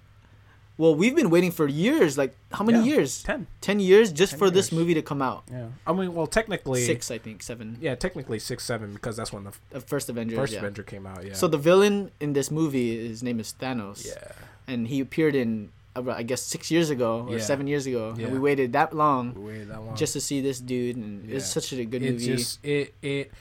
[0.79, 2.17] well, we've been waiting for years.
[2.17, 3.21] Like how many Yeah, years?
[3.21, 3.45] Ten.
[3.61, 5.43] Ten years just 10 for this movie to come out.
[5.51, 5.67] Yeah.
[5.85, 7.77] I mean, well, technically Six, I think, seven.
[7.81, 10.39] Yeah, technically six, seven, because that's when the f- The first Avengers.
[10.39, 10.59] first yeah.
[10.59, 11.25] Avenger came out.
[11.25, 11.33] Yeah.
[11.35, 14.05] So the villain in this movie, his name is Thanos.
[14.07, 14.31] yeah.
[14.71, 17.43] and he appeared in uh, I guess six years ago or Yeah.
[17.51, 18.25] seven years ago, Yeah.
[18.25, 19.95] and we waited that long We waited that long.
[19.97, 22.25] just to see this dude, and it's such a good it movie.
[22.37, 23.31] just it it.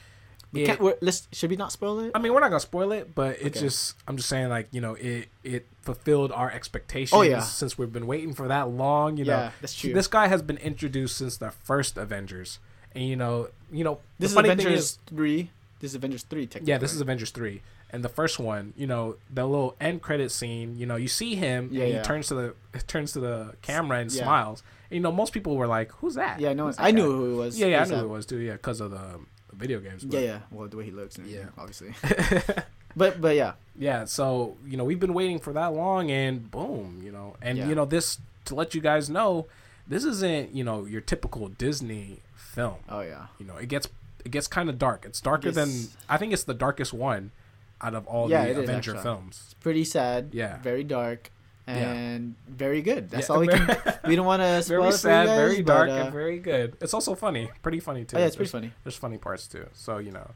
[0.51, 2.11] We it- can't, we're, let's should we not spoil it?
[2.15, 3.59] I mean, we're not gonna spoil it, but it Okay.
[3.59, 7.13] just I'm just saying like you know it it fulfilled our expectations.
[7.17, 7.39] Oh, yeah.
[7.41, 9.49] Since we've been waiting for that long, you know.
[9.61, 9.93] that's true.
[9.93, 12.59] This guy has been introduced since the first Avengers,
[12.93, 15.49] and you know, you know, this is Avengers is, three.
[15.79, 16.45] This is Avengers three.
[16.45, 16.71] Technically.
[16.71, 20.29] yeah, this is Avengers three, and the first one, you know, the little end credit
[20.31, 21.97] scene, you know, you see him, Yeah, and yeah.
[21.99, 24.23] he turns to the turns to the camera and Yeah.
[24.23, 24.61] smiles.
[24.91, 27.11] And, you know, most people were like, "Who's that?" Yeah, no, Who's I guy?" knew
[27.11, 27.59] who it was.
[27.59, 28.37] Yeah, yeah, I knew who it was too.
[28.39, 29.27] Yeah, because of the um,
[29.59, 30.03] video games.
[30.03, 30.39] Yeah, but- yeah.
[30.51, 31.17] Well, the way he looks.
[31.17, 31.45] And Yeah.
[31.57, 31.93] obviously.
[32.95, 37.01] but but yeah, yeah so you know we've been waiting for that long and boom
[37.03, 37.67] you know and Yeah.
[37.69, 39.45] you know this to let you guys know
[39.87, 43.27] this isn't you know your typical disney film oh yeah.
[43.37, 43.87] you know it gets
[44.25, 45.69] it gets kind of dark it's darker than
[46.09, 47.31] i think it's the darkest one
[47.79, 50.29] out of all Yeah, the avenger films It's pretty sad.
[50.33, 50.57] Yeah.
[50.61, 51.31] Very dark.
[51.77, 51.93] Yeah.
[51.93, 53.09] And very good.
[53.09, 53.67] That's Yeah, all we can.
[54.05, 56.39] We don't want to spoil very it sad guys, very but, dark uh, and very
[56.39, 58.71] good it's also funny pretty funny too oh, yeah, it's pretty funny.
[58.83, 60.31] there's funny parts too so you know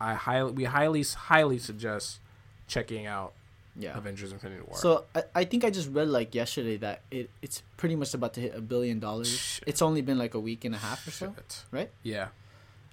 [0.00, 2.20] i highly we highly highly suggest
[2.66, 3.32] checking out
[3.76, 3.96] Yeah.
[3.98, 7.62] avengers infinity war So I, I think I just read like yesterday that it it's
[7.76, 9.28] pretty much about to hit a billion dollars.
[9.28, 9.64] Shit.
[9.66, 11.34] It's only been like a week and a half or so.
[11.36, 11.64] Shit.
[11.70, 11.90] right?
[12.02, 12.28] yeah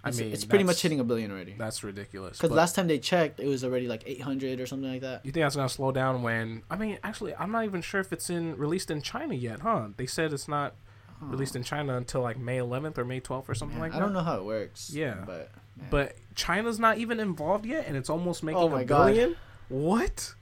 [0.07, 1.55] i It's, mean it's pretty much hitting a billion already.
[1.57, 2.37] That's ridiculous.
[2.37, 5.25] Because last time they checked, it was already like 800 or something like that.
[5.25, 6.63] you think that's gonna slow down when?
[6.69, 9.89] I mean, actually, I'm not even sure if it's in released in China yet, huh?
[9.97, 10.75] They said it's not
[11.21, 13.95] released in China until like May 11th or May 12th or something Man, like I
[13.99, 14.03] that.
[14.03, 14.91] I don't know how it works.
[14.93, 15.23] Yeah.
[15.25, 15.87] but man.
[15.89, 19.07] But China's not even involved yet, and it's almost making Oh my a God.
[19.07, 19.35] billion.
[19.69, 20.33] What?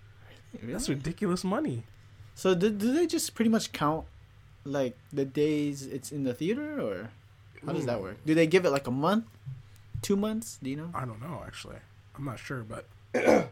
[0.61, 0.73] Really?
[0.73, 1.83] That's ridiculous money.
[2.35, 4.05] so do, do they just pretty much count
[4.65, 7.09] like the days it's in the theater or
[7.65, 8.17] how does that work?
[8.25, 9.25] Do they give it like a month,
[10.05, 10.47] two months?
[10.61, 10.89] Do you know?
[10.93, 11.77] I don't know actually.
[12.15, 12.85] I'm not sure, but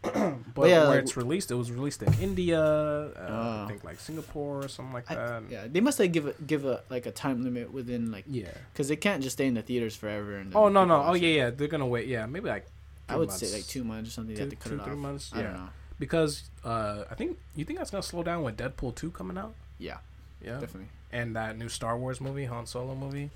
[0.02, 3.64] but yeah, where like- it's released, it was released in India, uh, Oh.
[3.64, 5.42] I think like Singapore or something like I, that.
[5.50, 8.52] yeah, they must like give a give a like a time limit within like yeah.
[8.72, 10.36] because they can't just stay in the theaters forever.
[10.36, 11.02] And Oh no no!
[11.02, 11.50] Oh watch yeah yeah.
[11.50, 12.06] They're gonna wait.
[12.06, 12.66] Yeah, maybe like.
[13.10, 14.34] I three would say like two months or something.
[14.34, 14.98] They Two- have to cut two, it three off.
[14.98, 15.30] months?
[15.34, 15.42] I Yeah.
[15.44, 15.68] don't know.
[15.98, 19.54] because uh, I think you think that's gonna slow down with Deadpool two coming out.
[19.78, 19.98] Yeah,
[20.44, 20.90] Yeah, definitely.
[21.12, 23.30] And that new Star Wars movie, Han Solo movie.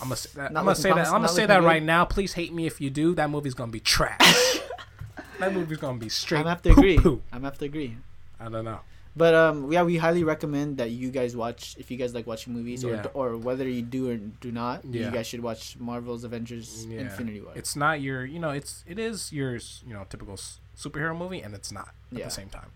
[0.00, 0.46] I'm gonna say that.
[0.48, 1.06] I'm gonna say that.
[1.06, 2.04] I'm gonna say that right now.
[2.04, 3.14] Please hate me if you do.
[3.14, 4.60] That movie's gonna be trash.
[5.38, 6.38] that movie's gonna be straight.
[6.38, 6.96] I'm gonna have to agree.
[6.98, 7.96] I'm gonna have to agree.
[8.38, 8.80] I don't know.
[9.16, 12.52] But um, yeah, we highly recommend that you guys watch if you guys like watching
[12.54, 13.04] movies, Yeah.
[13.12, 14.84] or or whether you do or do not.
[14.84, 15.06] Yeah.
[15.06, 17.00] You guys should watch Marvel's Avengers Yeah.
[17.00, 17.52] Infinity War.
[17.56, 18.24] It's not your.
[18.24, 19.54] You know, it's it is your
[19.86, 20.36] you know typical
[20.78, 22.70] superhero movie, and it's not at the same time.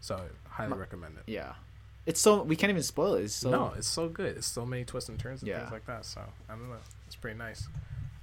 [0.00, 0.20] So
[0.50, 1.30] highly Ma- recommend it.
[1.30, 1.54] yeah,
[2.08, 3.24] it's so we can't even spoil it.
[3.24, 4.36] It's so no, it's so good.
[4.38, 5.60] It's so many twists and turns and Yeah.
[5.60, 6.04] things like that.
[6.06, 6.76] So I don't know.
[7.06, 7.68] It's pretty nice.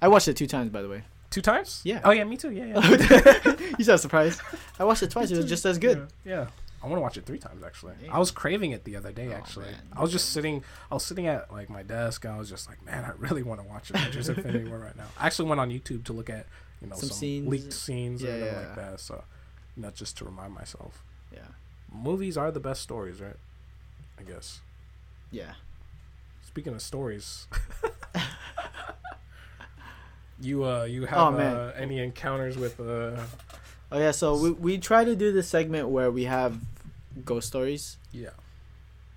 [0.02, 1.02] I watched it two times by the way.
[1.30, 1.80] Two times?
[1.84, 2.00] Yeah.
[2.04, 2.50] Oh yeah, me too.
[2.50, 3.56] Yeah, yeah.
[3.78, 4.40] you sound surprised.
[4.78, 5.30] I watched it twice.
[5.30, 6.08] It was just as good.
[6.24, 6.32] Yeah.
[6.34, 6.46] yeah.
[6.82, 7.94] I want to watch it three times actually.
[8.02, 8.12] Damn.
[8.12, 9.68] I was craving it the other day Oh, actually.
[9.92, 10.62] I was just sitting.
[10.90, 12.24] I was sitting at like my desk.
[12.24, 14.96] And I was just like, man, I really want to watch Avengers Infinity War right
[14.96, 15.06] now.
[15.18, 16.46] I actually went on YouTube to look at
[16.82, 17.48] you know Some some, scenes.
[17.48, 18.60] leaked scenes Yeah, or anything yeah.
[18.68, 19.00] like that.
[19.00, 19.24] So,
[19.76, 21.40] you know, just to remind myself, Yeah,
[21.92, 23.36] movies are the best stories, right?
[24.18, 24.60] I guess.
[25.30, 25.52] yeah.
[26.46, 27.46] Speaking of stories.
[30.38, 33.16] You uh you have Oh, uh, any encounters with uh
[33.90, 34.10] Oh yeah.
[34.10, 36.58] So we we try to do this segment where we have
[37.24, 38.36] ghost stories yeah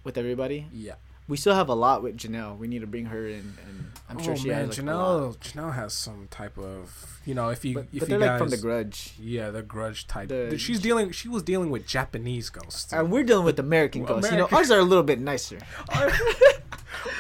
[0.06, 0.68] with everybody.
[0.72, 0.96] yeah
[1.30, 2.58] We still have a lot with Janelle.
[2.58, 4.88] We need to bring her in, and I'm oh, sure oh, she man, has like,
[4.88, 5.40] a lot.
[5.40, 8.20] Janelle Janelle has some type of you know if you But, if but you they're
[8.20, 11.70] guys like from the Grudge, yeah the grudge type The- she's dealing she was dealing
[11.70, 14.32] with Japanese ghosts and we're dealing with American Well, ghosts.
[14.32, 15.60] You know, ours are a little bit nicer.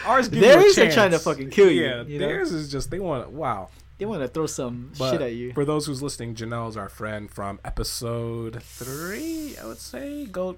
[0.05, 2.25] ours give theirs are trying to fucking kill you, yeah you know?
[2.27, 5.53] theirs is just they want wow They want to throw some but shit at you.
[5.53, 10.57] for those who's listening Janelle's our friend from episode three I would say go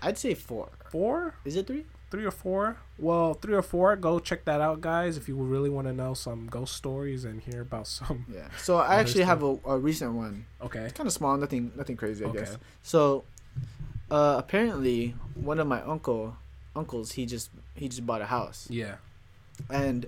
[0.00, 0.68] I'd say four.
[0.90, 1.84] four Is it three?
[2.12, 2.76] Three or four.
[2.98, 3.96] Well, three or four.
[3.96, 5.16] Go check that out, guys.
[5.16, 8.26] If you really want to know some ghost stories and hear about some.
[8.32, 8.48] Yeah.
[8.58, 10.44] So I actually have a, a recent one.
[10.62, 10.80] Okay.
[10.80, 12.38] It's kind of small, nothing nothing crazy, I Okay.
[12.40, 12.58] guess.
[12.82, 13.24] So,
[14.10, 16.36] uh, apparently one of my uncle
[16.76, 18.96] uncles he just he just bought a house, Yeah.
[19.70, 20.06] and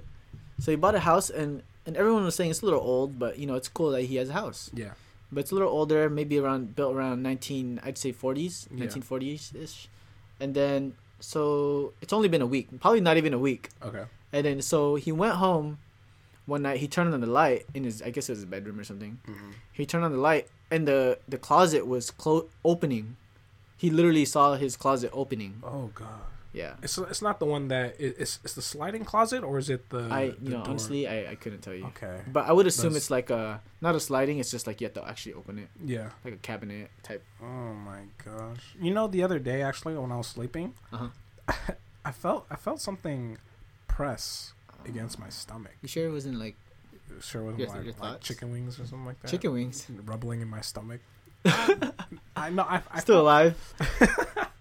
[0.60, 3.38] so he bought a house, and and everyone was saying it's a little old, but
[3.38, 4.70] you know it's cool that he has a house.
[4.74, 4.92] Yeah.
[5.32, 9.52] But it's a little older, maybe around built around nineteen, I'd say forties, nineteen forties
[9.58, 9.88] ish,
[10.38, 10.94] and then
[11.24, 14.04] so it's only been a week, probably not even a week, Okay.
[14.32, 15.78] and then so he went home.
[16.46, 18.78] One night he turned on the light in his, I guess it was his bedroom
[18.78, 19.18] or something.
[19.26, 19.50] Mm-hmm.
[19.72, 23.16] He turned on the light and the the closet was clo- opening.
[23.78, 25.62] He literally saw his closet opening.
[25.64, 26.20] Oh god.
[26.54, 26.74] Yeah.
[26.82, 30.06] It's it's not the one that it's it's the sliding closet or is it the?
[30.10, 30.68] I the know door?
[30.68, 31.84] honestly I, I couldn't tell you.
[31.86, 32.20] Okay.
[32.32, 34.38] But I would assume That's- it's like a not a sliding.
[34.38, 36.10] It's just like you have to actually open it, Yeah.
[36.24, 37.24] like a cabinet type.
[37.42, 38.62] Oh my gosh.
[38.80, 41.08] You know, the other day actually when I was sleeping, Uh-huh.
[42.04, 43.36] I felt I felt something
[43.88, 44.52] press
[44.86, 45.74] against my stomach.
[45.82, 46.54] You sure it wasn't like
[47.20, 49.28] sure wasn't Your- like, your like chicken wings or something like that.
[49.30, 49.86] chicken wings?
[50.06, 51.00] rubbling in my stomach.
[52.36, 52.62] I know.
[52.62, 53.56] I, I Still alive?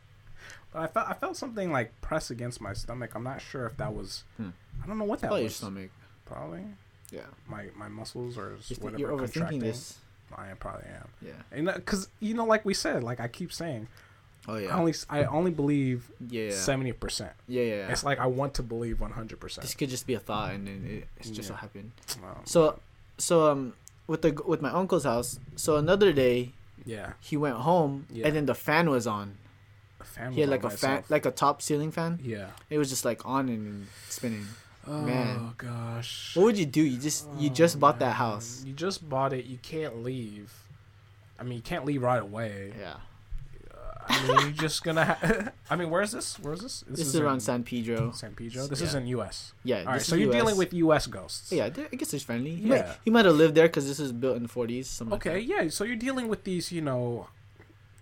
[0.76, 3.12] I felt I felt something like press against my stomach.
[3.16, 4.24] I'm not sure if that was.
[4.38, 4.50] Hmm.
[4.84, 5.90] I don't know what that Probably your stomach.
[6.26, 6.64] Probably
[7.12, 7.22] Yeah.
[7.48, 9.00] my my muscles or You're, s- th- whatever.
[9.00, 9.98] you're overthinking this.
[10.36, 11.10] I am probably am.
[11.22, 11.32] Yeah.
[11.52, 13.88] And because you know, like we said, like I keep saying,
[14.48, 14.76] Oh yeah.
[14.76, 16.46] I only I only believe Yeah.
[16.46, 16.52] Yeah.
[16.52, 17.34] seventy percent.
[17.48, 17.64] Yeah.
[17.64, 17.92] yeah.
[17.92, 19.62] It's like I want to believe one hundred percent.
[19.64, 21.54] This could just be a thought, and then it, it's just Yeah.
[21.54, 21.92] what happened.
[22.24, 22.80] Um, So,
[23.18, 23.74] so um,
[24.08, 25.40] with the with my uncle's house.
[25.56, 26.54] So another day
[26.86, 28.28] yeah, he went home, Yeah.
[28.28, 29.38] and then the fan was on.
[30.04, 32.20] A fan He had like a fan, like a top ceiling fan.
[32.24, 32.52] yeah.
[32.70, 34.46] It was just like on and spinning.
[34.86, 35.54] Oh Man.
[35.58, 36.36] gosh.
[36.36, 36.82] What would you do?
[36.84, 38.64] You just you Oh, just bought that house.
[38.68, 39.46] You just bought it.
[39.46, 40.52] You can't leave.
[41.40, 42.74] I mean, you can't leave right away.
[42.78, 42.96] Yeah.
[43.74, 43.78] Uh,
[44.10, 45.06] I mean, you're just gonna.
[45.06, 46.38] Ha- I mean, where is this?
[46.40, 46.84] Where is this?
[46.88, 48.12] This, is in around San Pedro.
[48.12, 48.68] San Pedro.
[48.68, 48.88] This Yeah.
[48.88, 49.54] is in U.S.
[49.64, 49.80] Yeah.
[49.80, 50.36] All right, this so is you're US.
[50.40, 51.08] dealing with U.S.
[51.08, 51.52] ghosts.
[51.52, 52.56] Yeah, I guess it's friendly.
[52.56, 52.76] He Yeah.
[52.76, 55.02] might, he might have lived there because this is built in the 40s.
[55.14, 55.36] Okay.
[55.40, 55.70] Like Yeah.
[55.70, 57.28] So you're dealing with these, you know,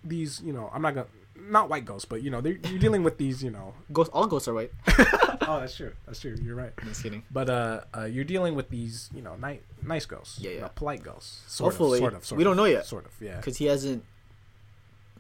[0.04, 1.08] these, you know, I'm not gonna,
[1.50, 3.74] not white ghosts, but you know, they're, you're dealing with these, you know.
[3.94, 4.72] Ghosts, all ghosts are white.
[4.88, 5.92] oh, that's true.
[6.06, 6.38] That's true.
[6.42, 6.72] You're right.
[6.80, 7.24] I'm just kidding.
[7.32, 10.39] But uh, uh you're dealing with these, you know, nice, nice ghosts.
[10.39, 10.68] Yeah, yeah.
[10.70, 11.42] polite ghosts.
[11.52, 11.98] Sort Hopefully.
[12.00, 12.26] Of, sort of.
[12.26, 12.86] Sort We of, don't know yet.
[12.86, 13.12] Sort of.
[13.20, 13.38] Yeah.
[13.38, 14.04] Because he hasn't,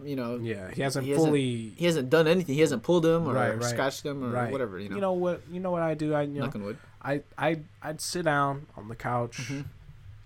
[0.03, 0.71] you know, Yeah.
[0.71, 1.73] He hasn't he hasn't- fully.
[1.77, 2.55] he hasn't done anything.
[2.55, 3.63] He hasn't pulled them or Right, right.
[3.63, 4.51] scratched them or right.
[4.51, 4.79] whatever.
[4.79, 5.41] You know, You know what?
[5.51, 6.13] You know what I do?
[6.13, 6.77] I you know, knock wood.
[7.01, 9.65] I I I'd sit down on the couch, Mhm.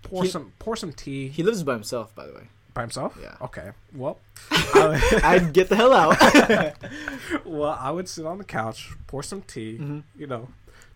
[0.02, 2.48] pour He- some pour some tea He lives by himself, by the way.
[2.76, 3.18] By himself.
[3.20, 3.34] Yeah.
[3.40, 3.70] Okay.
[3.94, 4.18] Well,
[4.52, 6.16] I'd get the hell out.
[7.44, 10.02] well, I would sit on the couch, pour some tea, Mhm.
[10.16, 10.48] you know,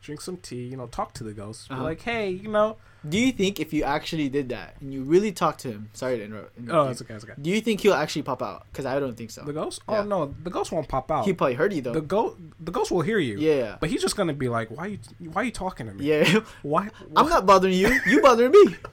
[0.03, 1.83] drink some tea, you know, talk to the ghost, Uh-huh.
[1.83, 2.77] like, hey, you know,
[3.09, 6.19] Do you think if you actually did that and you really talked to him, sorry
[6.19, 6.53] to interrupt.
[6.69, 7.15] Oh, it's okay.
[7.15, 7.33] It's okay.
[7.41, 8.67] Do you think he'll actually pop out?
[8.71, 9.43] Because I don't think so.
[9.43, 9.81] The ghost?
[9.89, 10.01] Oh, yeah.
[10.01, 11.25] Oh no, the ghost won't pop out.
[11.25, 11.93] He probably heard you though.
[11.93, 13.39] the ghost, the ghost will hear you.
[13.39, 13.77] yeah.
[13.81, 14.99] But he's just gonna be like, "Why you,
[15.33, 16.05] why you talking to me?
[16.05, 16.41] Yeah.
[16.63, 16.91] Why?
[17.17, 17.89] I'm not bothering you.
[18.07, 18.77] You bothering me.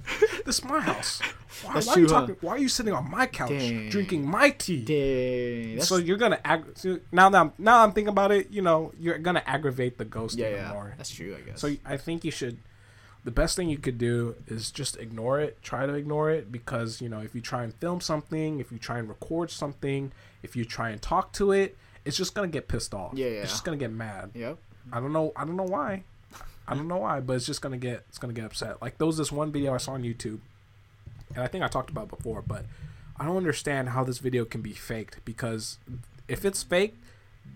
[0.46, 1.20] This is my house.
[1.64, 2.22] Why, That's why are you true, huh?
[2.22, 2.38] talking?
[2.40, 3.90] Why are you sitting on my couch Dang.
[3.90, 4.86] drinking my tea?
[4.86, 5.82] Dang.
[5.82, 8.94] So you're gonna ag- so now that I'm, now I'm thinking about it, you know,
[8.98, 10.72] you're gonna aggravate the ghost yeah, even yeah.
[10.72, 10.94] more.
[10.96, 11.60] That's true, I guess.
[11.60, 12.60] So I think you should.
[13.24, 15.62] The best thing you could do is just ignore it.
[15.62, 18.78] Try to ignore it because you know if you try and film something, if you
[18.78, 20.12] try and record something,
[20.44, 23.14] if you try and talk to it, it's just gonna get pissed off.
[23.16, 23.42] Yeah, yeah.
[23.42, 24.32] It's just gonna get mad.
[24.34, 24.58] yep.
[24.92, 25.34] I don't know.
[25.36, 26.04] I don't know why.
[26.70, 28.82] I don't know why, but it's just gonna get it's gonna get upset.
[28.82, 30.40] Like there was this one video I saw on YouTube,
[31.36, 32.66] and I think I talked about it before, but
[33.18, 35.80] I don't understand how this video can be faked because
[36.28, 36.98] if it's fake,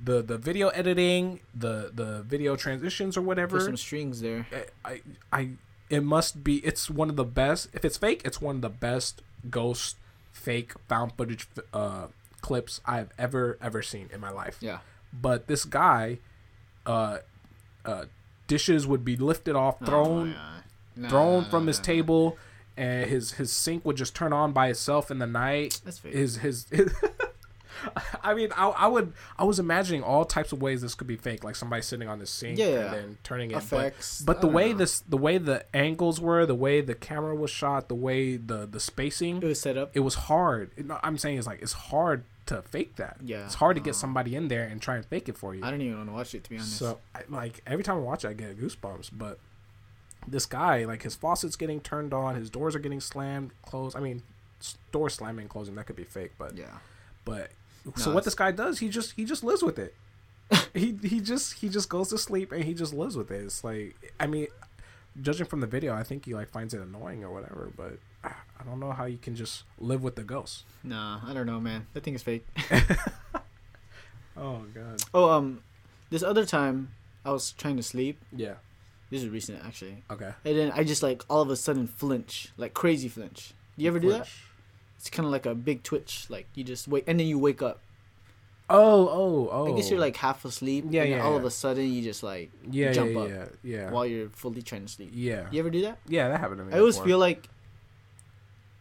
[0.04, 4.48] the the video editing, the the video transitions or whatever, some strings there.
[4.86, 5.50] I I
[5.90, 6.58] it must be.
[6.58, 7.70] It's one of the best.
[7.74, 9.98] If it's fake, it's one of the best ghost
[10.32, 12.08] fake found footage uh,
[12.42, 14.80] clips I've ever ever seen in my life Yeah.
[15.14, 16.20] but this guy
[16.86, 17.18] uh
[17.86, 18.06] uh
[18.48, 20.62] dishes would be lifted off thrown Oh.
[20.96, 21.86] Nah, thrown from his nah, nah.
[21.86, 22.38] table
[22.78, 26.14] and his his sink would just turn on by itself in the night That's fake.
[26.14, 26.66] his his,
[28.24, 31.16] I mean, I, I would, I was imagining all types of ways this could be
[31.18, 33.58] fake, like somebody sitting on the sink Yeah, and then turning it.
[33.58, 34.22] Effects.
[34.22, 34.80] But, but the way know.
[34.80, 38.66] this, the way the angles were, the way the camera was shot, the way the
[38.66, 39.92] the spacing, It was set up.
[39.94, 40.72] it was hard.
[40.78, 43.18] It- no, I'm saying it's like it's hard to fake that.
[43.24, 43.46] Yeah.
[43.46, 45.64] it's hard to get Uh, somebody in there and try and fake it for you.
[45.64, 46.78] I don't even want to watch it to be honest.
[46.78, 49.12] So, I, like every time I watch it, I get goosebumps.
[49.14, 49.40] But
[50.28, 53.96] this guy, like his faucet's getting turned on, his doors are getting slammed, closed.
[53.96, 54.24] I mean,
[54.92, 56.78] door slamming, closing that could be fake, but yeah.
[57.26, 57.52] but
[57.86, 59.96] No, so what this guy does, he just he just lives with it.
[60.74, 63.44] he he just he just goes to sleep and he just lives with it.
[63.44, 64.48] It's like I mean,
[65.22, 67.72] judging from the video, I think he like finds it annoying or whatever.
[67.76, 70.64] But I don't know how you can just live with the ghost.
[70.84, 71.88] Nah, I don't know, man.
[71.94, 72.46] That thing is fake.
[74.38, 75.02] Oh god.
[75.14, 75.62] Oh, um,
[76.10, 76.92] this other time
[77.26, 78.20] I was trying to sleep.
[78.36, 78.56] Yeah.
[79.10, 80.32] This is recent actually, Okay.
[80.46, 83.54] and then I just like all of a sudden flinch, like crazy flinch.
[83.78, 84.30] Do you ever do that?
[85.02, 87.64] It's kind of like a big twitch, like you just wait, and then you wake
[87.64, 87.80] up.
[88.70, 89.74] Oh oh oh.
[89.74, 90.86] I guess you're like half asleep.
[90.90, 91.38] Yeah, and yeah, All yeah.
[91.38, 94.62] of a sudden, you just like yeah jump yeah up yeah yeah while you're fully
[94.62, 95.10] trying to sleep.
[95.14, 95.98] yeah You ever do that?
[96.08, 96.74] yeah that happened to me.
[96.74, 97.08] I always before.
[97.08, 97.50] feel like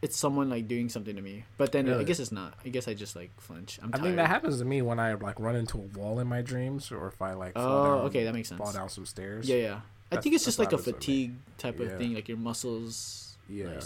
[0.03, 2.55] it's someone like doing something to me, but then I guess it's not.
[2.64, 3.79] I guess I just like flinch.
[3.83, 4.03] I'm I tired.
[4.05, 6.93] think that happens to me when I like run into a wall in my dreams,
[6.93, 8.59] or if I like fall Oh, down, okay, that makes sense.
[8.59, 9.49] fall down some stairs.
[9.49, 9.75] Yeah, yeah.
[9.75, 9.81] I
[10.16, 11.14] That's- think it's just like a what happens with me.
[11.14, 11.87] fatigue type Yeah.
[11.87, 13.37] of thing, like your muscles.
[13.49, 13.81] Yeah.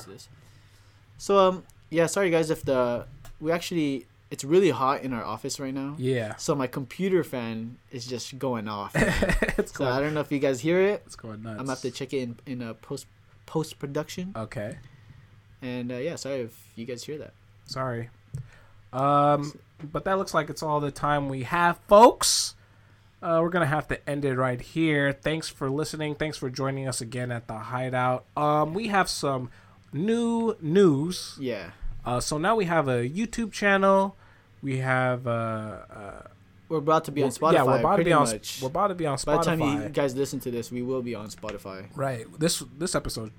[1.19, 1.65] So um,
[1.95, 2.07] yeah.
[2.07, 3.07] Sorry guys, if the
[3.41, 5.95] we actually it's really hot in our office right now.
[5.97, 6.35] Yeah.
[6.37, 8.93] So my computer fan is just going off.
[8.97, 11.03] it's so I don't know if you guys hear it.
[11.07, 11.61] It's going nuts.
[11.61, 13.07] I'm gonna have to check it in in a post
[13.47, 14.33] post production.
[14.35, 14.79] Okay.
[15.63, 17.33] And uh, yeah, sorry if you guys hear that.
[17.67, 18.11] Sorry.
[18.93, 19.59] Um,
[19.93, 22.55] but that looks like it's all the time we have, folks.
[23.23, 25.13] Uh, we're gonna have to end it right here.
[25.13, 26.17] Thanks for listening.
[26.17, 28.25] Thanks for joining us again at the Hideout.
[28.37, 29.51] Um, we have some
[29.93, 31.37] new news.
[31.41, 31.71] Yeah.
[32.05, 34.17] Uh, so now we have a YouTube channel.
[34.63, 36.23] We have uh, uh
[36.69, 37.53] We're about to be on Spotify.
[37.55, 38.25] Yeah, we're about to be on.
[38.25, 38.61] much.
[38.63, 39.25] We're about to be on Spotify.
[39.27, 41.87] By the time you guys listen to this, we will be on Spotify.
[41.95, 42.27] Right.
[42.39, 43.33] This this episode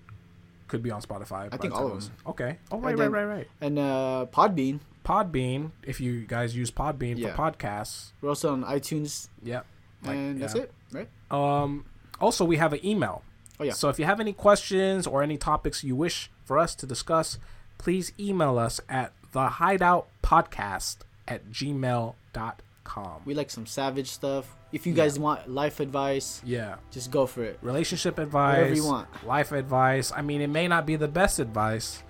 [0.67, 1.49] could be on Spotify.
[1.51, 2.13] I think all of them.
[2.27, 2.57] Okay.
[2.71, 3.47] Oh right, right, then- right, right.
[3.61, 4.79] And uh, Podbean.
[5.03, 5.71] Podbean.
[5.83, 7.35] If you guys use Podbean Yeah.
[7.35, 8.11] for podcasts.
[8.21, 9.65] We're also on iTunes, Yep.
[10.03, 10.63] Like, and that's yeah.
[10.63, 11.09] it, right?
[11.29, 11.85] Um,
[12.19, 13.23] also, we have an email.
[13.59, 13.73] Oh, yeah.
[13.73, 17.37] So if you have any questions or any topics you wish for us to discuss,
[17.85, 23.21] please email us at the hideout podcast at gmail.com.
[23.25, 24.55] We like some savage stuff.
[24.71, 25.03] If you Yeah.
[25.03, 26.77] guys want life advice, Yeah.
[26.89, 27.59] just go for it.
[27.61, 28.57] Relationship advice.
[28.57, 29.07] Whatever you want.
[29.23, 30.11] Life advice.
[30.11, 32.01] I mean, it may not be the best advice,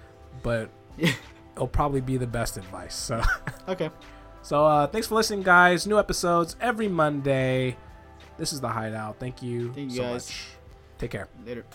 [0.43, 0.69] but
[1.55, 2.95] it'll probably be the best advice.
[2.95, 3.21] So,
[3.67, 3.89] Okay.
[4.43, 5.85] so uh, thanks for listening, guys.
[5.85, 7.75] New episodes every Monday.
[8.37, 9.19] This is the Hideout.
[9.19, 10.27] Thank you Thank you, so guys.
[10.29, 10.47] much.
[10.99, 11.27] Take care.
[11.45, 11.65] Later.